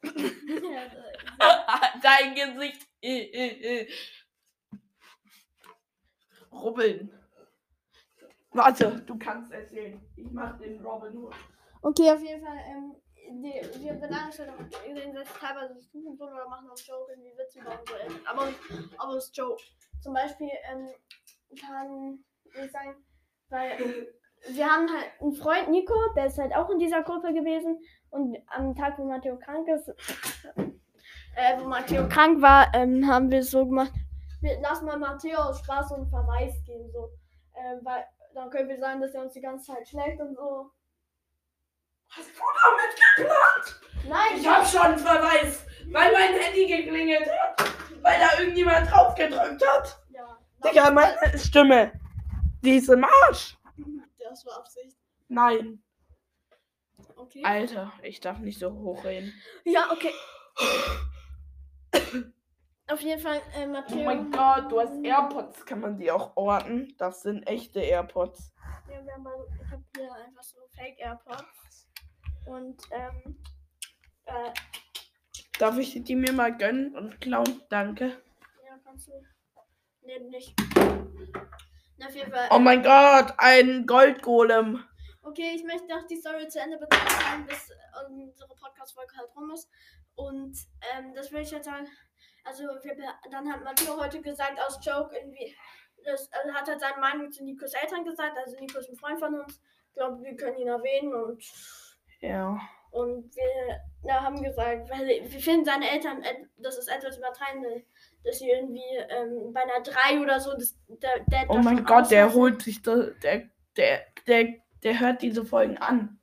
ja, 0.03 0.11
äh, 0.13 1.99
Dein 2.01 2.33
Gesicht. 2.33 2.87
Äh, 3.01 3.23
äh, 3.23 3.81
äh. 3.81 3.93
Rubbeln. 6.49 7.11
Warte, 8.51 9.01
du 9.01 9.17
kannst 9.17 9.51
erzählen. 9.51 9.99
Ich 10.15 10.31
mach 10.31 10.57
den 10.59 10.79
Robin 10.85 11.17
Hood. 11.17 11.35
Okay, 11.83 12.11
auf 12.11 12.21
jeden 12.21 12.43
Fall, 12.43 12.57
ähm, 12.69 12.95
die, 13.43 13.83
wir 13.83 13.93
bedanken 13.93 14.27
uns 14.27 14.39
auch 14.39 14.85
gegenseitig 14.85 15.33
teilweise 15.39 15.81
suchen 15.81 16.17
so 16.17 16.25
oder 16.25 16.47
machen 16.47 16.69
auch 16.69 16.77
Joke, 16.77 17.11
irgendwie 17.11 17.37
Witze 17.37 17.59
über 17.59 17.77
unsere 17.79 17.99
Eltern. 17.99 18.19
Aber, 18.25 18.47
aber 18.97 19.17
es 19.17 19.25
ist 19.25 19.37
Joke. 19.37 19.61
Zum 20.01 20.13
Beispiel, 20.13 20.49
ähm, 20.71 20.89
kann 21.59 22.23
ich 22.45 22.71
sagen, 22.71 22.95
weil 23.49 24.07
wir 24.49 24.65
haben 24.65 24.87
halt 24.89 25.11
einen 25.21 25.33
Freund, 25.33 25.69
Nico, 25.69 25.93
der 26.15 26.27
ist 26.27 26.37
halt 26.37 26.55
auch 26.55 26.69
in 26.69 26.79
dieser 26.79 27.03
Gruppe 27.03 27.33
gewesen. 27.33 27.79
Und 28.09 28.37
am 28.47 28.75
Tag, 28.75 28.97
wo 28.97 29.05
Matteo 29.05 29.37
krank 29.37 29.67
ist, 29.67 29.89
äh, 31.35 31.59
wo 31.59 31.67
Matteo 31.67 32.07
krank 32.07 32.41
war, 32.41 32.73
ähm, 32.73 33.05
haben 33.07 33.29
wir 33.29 33.39
es 33.39 33.51
so 33.51 33.65
gemacht, 33.65 33.91
wir 34.43 34.59
lassen 34.59 34.85
mal 34.85 34.99
Matteo 34.99 35.37
aus 35.37 35.59
Spaß 35.59 35.93
und 35.93 36.09
Verweis 36.09 36.53
geben, 36.65 36.91
so. 36.91 37.09
Ähm, 37.55 37.79
weil 37.83 38.05
dann 38.35 38.49
können 38.49 38.67
wir 38.67 38.77
sagen, 38.77 38.99
dass 38.99 39.13
er 39.13 39.23
uns 39.23 39.33
die 39.33 39.41
ganze 39.41 39.71
Zeit 39.71 39.87
schlägt 39.87 40.19
und 40.19 40.35
so. 40.35 40.71
Hast 42.15 42.29
du 42.29 42.43
damit 42.63 42.95
geplant? 43.17 43.81
Nein, 44.07 44.39
Ich 44.39 44.47
hab 44.47 44.67
schon 44.67 44.81
einen 44.81 44.97
Verweis, 44.99 45.65
weil 45.91 46.11
mein 46.11 46.33
Handy 46.33 46.65
geklingelt 46.67 47.27
hat. 47.29 47.71
Weil 48.01 48.19
da 48.19 48.39
irgendjemand 48.39 48.91
drauf 48.91 49.15
gedrückt 49.15 49.65
hat. 49.65 49.99
Ja, 50.09 50.37
Digga, 50.63 50.91
meine 50.91 51.39
Stimme. 51.39 51.93
Die 52.61 52.77
ist 52.77 52.89
im 52.89 53.03
Arsch. 53.03 53.57
das 54.19 54.45
war 54.45 54.57
Absicht. 54.57 54.97
Nein. 55.29 55.81
Okay. 57.15 57.43
Alter, 57.45 57.93
ich 58.03 58.19
darf 58.19 58.39
nicht 58.39 58.59
so 58.59 58.71
hoch 58.73 59.03
reden. 59.05 59.33
Ja, 59.63 59.89
okay. 59.91 60.11
Auf 62.89 62.99
jeden 62.99 63.21
Fall, 63.21 63.37
äh, 63.55 63.65
Oh 63.65 63.67
Matteo. 63.67 64.03
mein 64.03 64.29
Gott, 64.29 64.69
du 64.69 64.79
hast 64.81 64.93
AirPods. 65.03 65.65
Kann 65.65 65.79
man 65.79 65.97
die 65.97 66.11
auch 66.11 66.35
orten? 66.35 66.93
Das 66.97 67.21
sind 67.21 67.43
echte 67.47 67.79
AirPods. 67.79 68.51
Ja, 68.89 69.03
wir 69.05 69.13
haben 69.13 69.25
ich 69.63 69.71
habe 69.71 69.83
hier 69.95 70.13
einfach 70.13 70.43
so 70.43 70.57
Fake 70.75 70.99
AirPods. 70.99 71.72
Und, 72.45 72.81
ähm, 72.91 73.37
äh, 74.25 74.51
Darf 75.59 75.77
ich 75.77 76.03
die 76.03 76.15
mir 76.15 76.33
mal 76.33 76.55
gönnen 76.57 76.95
und 76.95 77.21
klauen? 77.21 77.61
Danke. 77.69 78.05
ja, 78.65 78.79
kannst 78.83 79.07
du. 79.07 79.13
Nee, 80.01 80.19
nicht. 80.19 80.53
Na, 81.97 82.07
auf 82.07 82.15
jeden 82.15 82.31
Fall. 82.31 82.47
Oh 82.51 82.59
mein 82.59 82.83
Gott, 82.83 83.33
ein 83.37 83.85
Goldgolem. 83.85 84.83
Okay, 85.21 85.53
ich 85.55 85.63
möchte 85.63 85.87
noch 85.87 86.05
die 86.07 86.17
Story 86.17 86.47
zu 86.49 86.59
Ende 86.59 86.77
betrachten, 86.77 87.45
bis 87.45 87.71
unsere 88.09 88.55
Podcast-Folge 88.55 89.15
halt 89.15 89.29
rum 89.35 89.51
ist. 89.51 89.69
Und 90.15 90.57
ähm, 90.91 91.13
das 91.15 91.31
will 91.31 91.41
ich 91.41 91.51
jetzt 91.51 91.65
sagen. 91.65 91.87
Also, 92.43 92.63
wir, 92.63 92.97
dann 93.31 93.51
hat 93.51 93.63
Matteo 93.63 93.97
heute 93.97 94.21
gesagt, 94.21 94.59
aus 94.59 94.79
Joke 94.85 95.15
irgendwie, 95.15 95.55
das, 96.03 96.29
also 96.33 96.53
hat 96.53 96.67
er 96.67 96.77
seine 96.77 96.99
Meinung 96.99 97.31
zu 97.31 97.43
Nikos 97.43 97.73
Eltern 97.73 98.03
gesagt. 98.03 98.37
Also, 98.37 98.59
Nico 98.59 98.79
ist 98.79 98.89
ein 98.89 98.97
Freund 98.97 99.19
von 99.19 99.39
uns. 99.39 99.61
Ich 99.87 99.93
glaube, 99.93 100.21
wir 100.21 100.35
können 100.35 100.57
ihn 100.57 100.67
erwähnen. 100.67 101.13
Und, 101.13 101.41
Ja. 102.23 102.59
und 102.91 103.35
wir 103.35 103.79
ja, 104.05 104.21
haben 104.21 104.41
gesagt, 104.41 104.89
weil 104.89 105.07
wir 105.07 105.39
finden 105.39 105.65
seine 105.65 105.89
Eltern, 105.89 106.23
et- 106.23 106.47
das 106.57 106.77
ist 106.77 106.87
etwas 106.87 107.17
übertreiben, 107.17 107.63
dass 108.23 108.39
sie 108.39 108.49
irgendwie 108.49 108.81
ähm, 109.09 109.51
bei 109.53 109.61
einer 109.61 109.81
3 109.83 110.21
oder 110.21 110.39
so, 110.39 110.53
das, 110.53 110.75
der, 110.87 111.19
der 111.27 111.49
Oh 111.49 111.57
mein 111.57 111.83
Gott, 111.85 112.09
der 112.11 112.33
holt 112.33 112.61
sich 112.61 112.81
da, 112.81 112.95
der, 113.23 113.43
der, 113.77 114.01
der, 114.27 114.53
der 114.83 114.99
hört 114.99 115.21
diese 115.21 115.43
Folgen 115.45 115.77
an. 115.77 116.17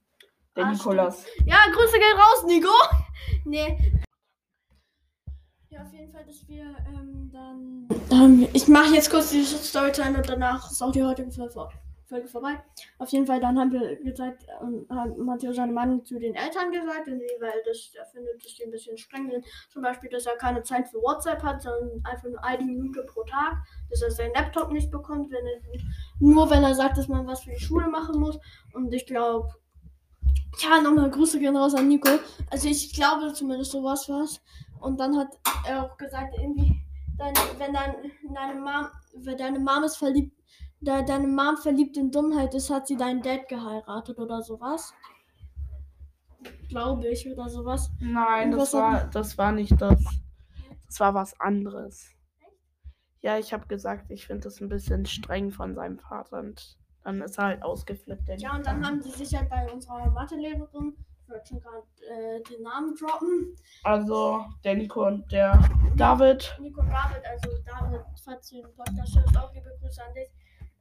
Der 0.57 0.65
Ah, 0.67 0.73
Nikolas. 0.73 1.25
Ja, 1.47 1.59
Grüße 1.73 1.99
gehen 1.99 2.17
raus, 2.19 2.45
Nico. 2.47 2.69
Nee. 3.45 3.79
Ja, 5.71 5.83
auf 5.83 5.93
jeden 5.93 6.13
Fall, 6.13 6.25
dass 6.25 6.47
wir 6.49 6.63
ähm, 6.89 7.31
dann. 7.33 7.89
Ähm, 8.11 8.49
ich 8.53 8.67
mache 8.69 8.95
jetzt 8.95 9.11
kurz 9.11 9.31
die 9.31 9.45
Storytime 9.45 10.17
und 10.19 10.29
danach 10.29 10.71
ist 10.71 10.83
auch 10.83 10.93
die 10.93 11.03
heutige 11.03 11.31
Folge, 11.31 11.53
vor- 11.53 11.73
Folge 12.11 12.29
vorbei. 12.29 12.63
Auf 12.99 13.09
jeden 13.11 13.27
Fall, 13.27 13.41
dann 13.41 13.59
haben 13.59 13.73
wir 13.73 13.97
gesagt, 13.97 14.45
ähm, 14.61 14.85
hat 14.91 15.17
Matteo 15.17 15.53
seine 15.53 15.73
Meinung 15.73 16.05
zu 16.05 16.19
den 16.19 16.35
Eltern 16.35 16.73
gesagt, 16.73 17.07
weil 17.07 17.63
das, 17.65 17.93
er 17.95 18.05
findet, 18.07 18.45
dass 18.45 18.55
die 18.55 18.65
ein 18.65 18.73
bisschen 18.73 18.99
streng 18.99 19.31
sind. 19.31 19.45
Zum 19.73 19.83
Beispiel, 19.83 20.11
dass 20.11 20.27
er 20.27 20.37
keine 20.37 20.63
Zeit 20.65 20.89
für 20.89 20.99
WhatsApp 20.99 21.43
hat, 21.43 21.63
sondern 21.63 22.05
einfach 22.05 22.29
nur 22.29 22.45
eine 22.45 22.65
Minute 22.65 23.05
pro 23.05 23.23
Tag. 23.23 23.59
Dass 23.89 24.03
er 24.03 24.11
seinen 24.11 24.35
Laptop 24.35 24.73
nicht 24.73 24.91
bekommt, 24.91 25.31
wenn 25.31 25.47
er, 25.47 25.61
nur 26.19 26.51
wenn 26.51 26.65
er 26.65 26.75
sagt, 26.75 26.99
dass 26.99 27.07
man 27.07 27.27
was 27.27 27.45
für 27.45 27.53
die 27.53 27.61
Schule 27.61 27.89
machen 27.89 28.19
muss. 28.19 28.39
Und 28.75 28.93
ich 28.93 29.07
glaube, 29.07 29.49
ja, 30.59 30.81
nochmal 30.81 31.11
Grüße 31.11 31.39
gehen 31.39 31.57
raus 31.57 31.75
an 31.75 31.87
Nico. 31.87 32.11
Also 32.51 32.69
ich 32.69 32.93
glaube 32.93 33.33
zumindest 33.33 33.71
sowas 33.71 34.09
war's. 34.09 34.43
Und 34.81 34.99
dann 34.99 35.17
hat 35.17 35.29
er 35.67 35.85
auch 35.85 35.97
gesagt, 35.97 36.35
irgendwie, 36.37 36.75
dein, 37.17 37.35
wenn 37.59 37.73
dein, 37.73 37.95
deine 38.35 38.61
Mom, 38.61 38.87
wenn 39.15 39.37
deine 39.37 39.59
Mom 39.61 39.85
ist 39.85 39.97
verliebt, 39.97 40.40
da 40.81 41.03
deine 41.03 41.27
Mom 41.29 41.57
verliebt 41.57 41.97
in 41.97 42.11
Dummheit 42.11 42.55
ist, 42.55 42.71
hat 42.71 42.87
sie 42.87 42.97
deinen 42.97 43.23
Dad 43.23 43.49
geheiratet 43.49 44.19
oder 44.19 44.43
sowas. 44.43 44.95
Glaube 46.69 47.09
ich 47.09 47.31
oder 47.31 47.49
sowas. 47.49 47.91
Nein, 48.01 48.53
das 48.53 48.73
war, 48.73 49.05
das 49.07 49.37
war 49.37 49.53
nicht 49.53 49.81
das. 49.81 50.03
Das 50.87 51.01
war 51.01 51.15
was 51.15 51.39
anderes. 51.41 52.11
Ja, 53.21 53.39
ich 53.39 53.53
habe 53.53 53.67
gesagt, 53.67 54.11
ich 54.11 54.27
finde 54.27 54.45
das 54.45 54.61
ein 54.61 54.69
bisschen 54.71 55.05
streng 55.05 55.51
von 55.51 55.75
seinem 55.75 55.99
Vater 55.99 56.39
und 56.39 56.79
dann 57.05 57.21
ist 57.21 57.39
er 57.39 57.45
halt 57.45 57.63
ausgeflippt. 57.63 58.29
Ja, 58.39 58.57
und 58.57 58.65
dann 58.65 58.85
haben 58.87 59.03
sie 59.03 59.11
sich 59.11 59.37
halt 59.37 59.51
bei 59.51 59.71
unserer 59.71 60.11
Mathelehrerin, 60.11 60.97
ich 61.23 61.29
wollte 61.29 61.49
schon 61.49 61.61
gerade 61.61 61.87
äh, 62.09 62.43
den 62.43 62.63
Namen 62.63 62.95
droppen, 62.95 63.57
Also 63.85 64.45
der 64.65 64.77
Nico 64.77 65.07
und 65.07 65.31
der 65.31 65.61
David. 65.97 66.57
Nico 66.61 66.81
und 66.81 66.89
David, 66.89 67.23
also 67.27 67.63
David, 67.67 68.01
falls 68.25 68.49
du 68.49 68.63
den 68.63 68.75
Podcast 68.75 69.17
hörst, 69.17 69.37
auch 69.37 69.53
liebe 69.53 69.71
Grüße 69.81 70.03
an 70.03 70.15
dich. 70.15 70.31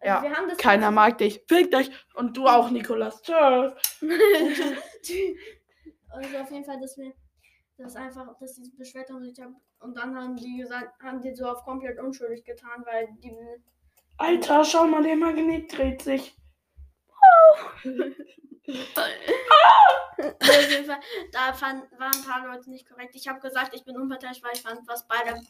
Also 0.02 0.26
Ja, 0.26 0.56
Keiner 0.58 0.92
mag 0.92 1.18
dich. 1.18 1.44
Fick 1.48 1.72
dich. 1.72 1.92
Und 2.14 2.38
du 2.38 2.48
auch, 2.48 2.70
Nikolas. 2.70 3.22
Tschüss. 3.22 3.74
also 6.10 6.38
auf 6.38 6.52
jeden 6.52 6.66
Fall, 6.66 6.80
dass 6.80 6.98
wir 6.98 7.14
das 7.78 7.96
einfach, 7.96 8.38
dass 8.40 8.56
sich 8.56 8.76
beschwert 8.78 9.10
haben 9.10 9.56
und 9.80 9.96
dann 9.98 10.16
haben 10.16 10.36
die 10.36 10.58
gesagt, 10.58 11.02
haben 11.02 11.22
die 11.22 11.34
so 11.34 11.46
auf 11.46 11.64
komplett 11.64 12.00
unschuldig 12.00 12.44
getan, 12.44 12.84
weil 12.86 13.08
die 13.24 13.34
Alter, 14.18 14.66
schau 14.66 14.86
mal, 14.86 15.02
der 15.02 15.16
Magnet 15.16 15.78
dreht 15.78 16.02
sich. 16.02 16.36
jeden 17.84 17.84
Fall, 18.94 19.12
da 21.32 21.54
fand, 21.54 21.84
waren 21.98 22.12
ein 22.14 22.24
paar 22.24 22.48
Leute 22.48 22.70
nicht 22.70 22.88
korrekt. 22.88 23.16
Ich 23.16 23.28
habe 23.28 23.40
gesagt, 23.40 23.74
ich 23.74 23.84
bin 23.84 23.98
unparteiisch, 23.98 24.42
weil 24.44 24.52
ich 24.54 24.62
fand, 24.62 24.88
was 24.88 25.08
beide 25.08 25.42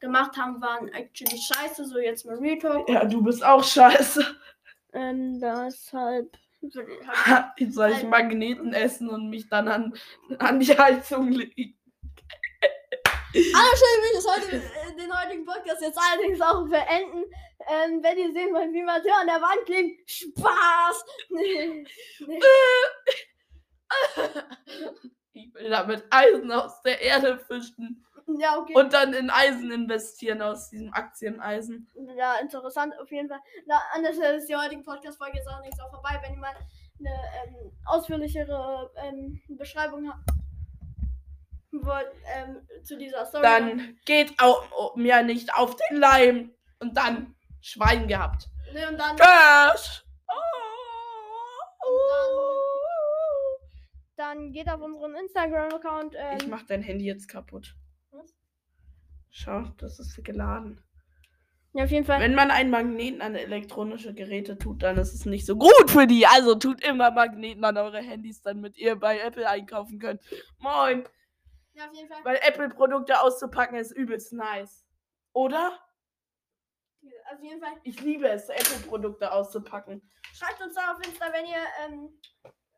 gemacht 0.00 0.36
haben, 0.36 0.60
waren 0.60 0.88
actually 0.88 1.38
scheiße, 1.38 1.84
so 1.84 1.98
jetzt 1.98 2.26
mal 2.26 2.36
Real 2.36 2.58
Talk. 2.58 2.88
Ja, 2.88 3.04
du 3.04 3.22
bist 3.22 3.44
auch 3.44 3.64
scheiße. 3.64 4.24
Ähm, 4.92 5.40
deshalb 5.40 6.36
würde 6.60 6.92
ich 6.92 7.08
halt 7.08 7.72
soll 7.72 7.90
ich 7.90 8.02
Magneten 8.04 8.72
essen 8.72 9.08
und 9.08 9.30
mich 9.30 9.48
dann 9.48 9.68
an, 9.68 9.94
an 10.38 10.60
die 10.60 10.76
Heizung 10.76 11.28
legen. 11.28 11.74
Will 13.32 14.18
ich 14.18 14.26
heute, 14.26 14.56
äh, 14.56 14.96
den 14.96 15.16
heutigen 15.18 15.44
Podcast 15.44 15.80
jetzt 15.80 15.98
allerdings 15.98 16.40
auch 16.40 16.68
beenden. 16.68 17.24
Ähm, 17.68 18.02
wenn 18.02 18.18
ihr 18.18 18.32
sehen 18.32 18.52
wollt, 18.52 18.72
wie 18.72 18.82
man 18.82 19.00
Tür 19.02 19.16
an 19.20 19.26
der 19.26 19.40
Wand 19.40 19.64
klebt, 19.66 20.10
Spaß! 20.10 21.04
Nee, 21.30 21.84
nee. 22.26 22.40
Ich 25.32 25.54
will 25.54 25.70
damit 25.70 26.04
Eisen 26.10 26.50
aus 26.52 26.82
der 26.82 27.00
Erde 27.00 27.38
fischen 27.38 28.04
Ja, 28.26 28.58
okay. 28.58 28.74
und 28.74 28.92
dann 28.92 29.14
in 29.14 29.30
Eisen 29.30 29.70
investieren 29.70 30.42
aus 30.42 30.68
diesem 30.70 30.92
Aktieneisen. 30.92 31.88
ja, 32.16 32.36
interessant 32.36 32.98
auf 33.00 33.10
jeden 33.10 33.28
Fall. 33.28 33.40
Na, 33.66 33.80
an 33.94 34.02
der 34.02 34.12
Stelle 34.12 34.36
ist 34.36 34.48
die 34.48 34.56
heutige 34.56 34.82
Podcast-Folge 34.82 35.38
jetzt 35.38 35.48
auch 35.48 35.60
nichts 35.60 35.80
auch 35.80 35.90
vorbei. 35.90 36.20
Wenn 36.22 36.34
ihr 36.34 36.40
mal 36.40 36.54
eine 36.98 37.10
ähm, 37.46 37.72
ausführlichere 37.86 38.90
ähm, 38.96 39.40
Beschreibung 39.48 40.08
habt 40.10 40.20
wollt 41.80 42.08
ähm, 42.36 42.56
zu 42.84 42.96
dieser 42.98 43.24
Story, 43.26 43.42
Dann 43.42 43.98
geht 44.04 44.32
auch, 44.38 44.94
mir 44.96 45.22
nicht 45.22 45.54
auf 45.54 45.76
den 45.76 45.98
Leim 45.98 46.50
und 46.80 46.96
dann 46.96 47.34
Schwein 47.60 48.08
gehabt. 48.08 48.48
Nee, 48.74 48.86
und 48.86 48.98
dann, 48.98 49.16
Tschüss. 49.16 50.04
dann 54.16 54.52
geht 54.52 54.68
auf 54.68 54.80
unseren 54.80 55.14
Instagram-Account. 55.16 56.14
Ähm, 56.16 56.38
Ich 56.40 56.46
mach 56.46 56.62
dein 56.66 56.82
Handy 56.82 57.04
jetzt 57.06 57.28
kaputt. 57.28 57.74
Was? 58.10 58.34
Schau, 59.30 59.62
das 59.78 59.98
ist 59.98 60.22
geladen. 60.24 60.82
ja, 61.72 61.84
auf 61.84 61.90
jeden 61.90 62.04
Fall. 62.04 62.20
Wenn 62.20 62.34
man 62.34 62.50
einen 62.50 62.70
Magneten 62.70 63.22
an 63.22 63.34
elektronische 63.34 64.14
Geräte 64.14 64.58
tut, 64.58 64.82
dann 64.82 64.98
ist 64.98 65.14
es 65.14 65.24
nicht 65.26 65.46
so 65.46 65.56
gut 65.56 65.90
für 65.90 66.06
die. 66.06 66.26
Also 66.26 66.54
tut 66.54 66.82
immer 66.84 67.10
Magneten 67.10 67.64
an 67.64 67.76
eure 67.78 68.00
Handys, 68.00 68.42
damit 68.42 68.76
ihr 68.76 68.96
bei 68.96 69.18
Apple 69.18 69.48
einkaufen 69.48 69.98
könnt. 69.98 70.20
Moin. 70.58 71.04
Ja, 71.74 71.86
auf 71.86 71.94
jeden 71.94 72.08
Fall. 72.08 72.24
Weil 72.24 72.36
Apple-Produkte 72.42 73.20
auszupacken 73.20 73.76
ist 73.76 73.92
übelst 73.92 74.32
nice. 74.32 74.86
Oder? 75.32 75.78
Auf 77.32 77.42
jeden 77.42 77.60
Fall. 77.60 77.72
Ich 77.82 78.00
liebe 78.00 78.28
es, 78.28 78.48
Apple-Produkte 78.48 79.32
auszupacken. 79.32 80.02
Schreibt 80.34 80.60
uns 80.62 80.74
da 80.74 80.92
auf 80.92 81.06
Insta, 81.06 81.32
wenn 81.32 81.46
ihr 81.46 81.64
ähm, 81.84 82.20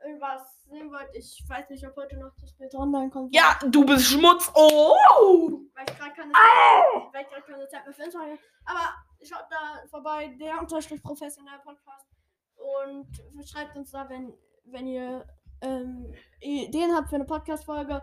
irgendwas 0.05 0.63
sehen 0.65 0.91
wollt. 0.91 1.09
Ich 1.15 1.43
weiß 1.49 1.69
nicht, 1.71 1.87
ob 1.87 1.97
heute 1.97 2.17
noch 2.19 2.33
das 2.41 2.53
Bild 2.57 2.75
online 2.75 3.11
kommt. 3.11 3.35
Ja, 3.35 3.59
du 3.67 3.85
bist 3.85 4.07
Schmutz. 4.07 4.51
Oh! 4.55 5.61
Weil 5.75 5.85
ich 5.89 5.99
gerade 5.99 6.15
keine, 6.15 6.33
gerade 7.13 7.43
keine 7.47 7.69
Zeit 7.69 7.85
mehr 7.85 7.95
für 7.95 8.03
Instagram 8.03 8.31
habe. 8.31 8.41
Aber 8.65 8.95
schaut 9.23 9.47
da 9.51 9.87
vorbei, 9.89 10.37
der 10.41 10.61
Unterstrich 10.61 11.03
professionell 11.03 11.59
Podcast. 11.65 12.07
Und 12.57 13.09
schreibt 13.47 13.77
uns 13.77 13.91
da, 13.91 14.09
wenn, 14.09 14.33
wenn 14.65 14.87
ihr 14.87 15.27
ähm, 15.61 16.15
Ideen 16.41 16.95
habt 16.95 17.09
für 17.09 17.17
eine 17.17 17.25
Podcast-Folge. 17.25 18.03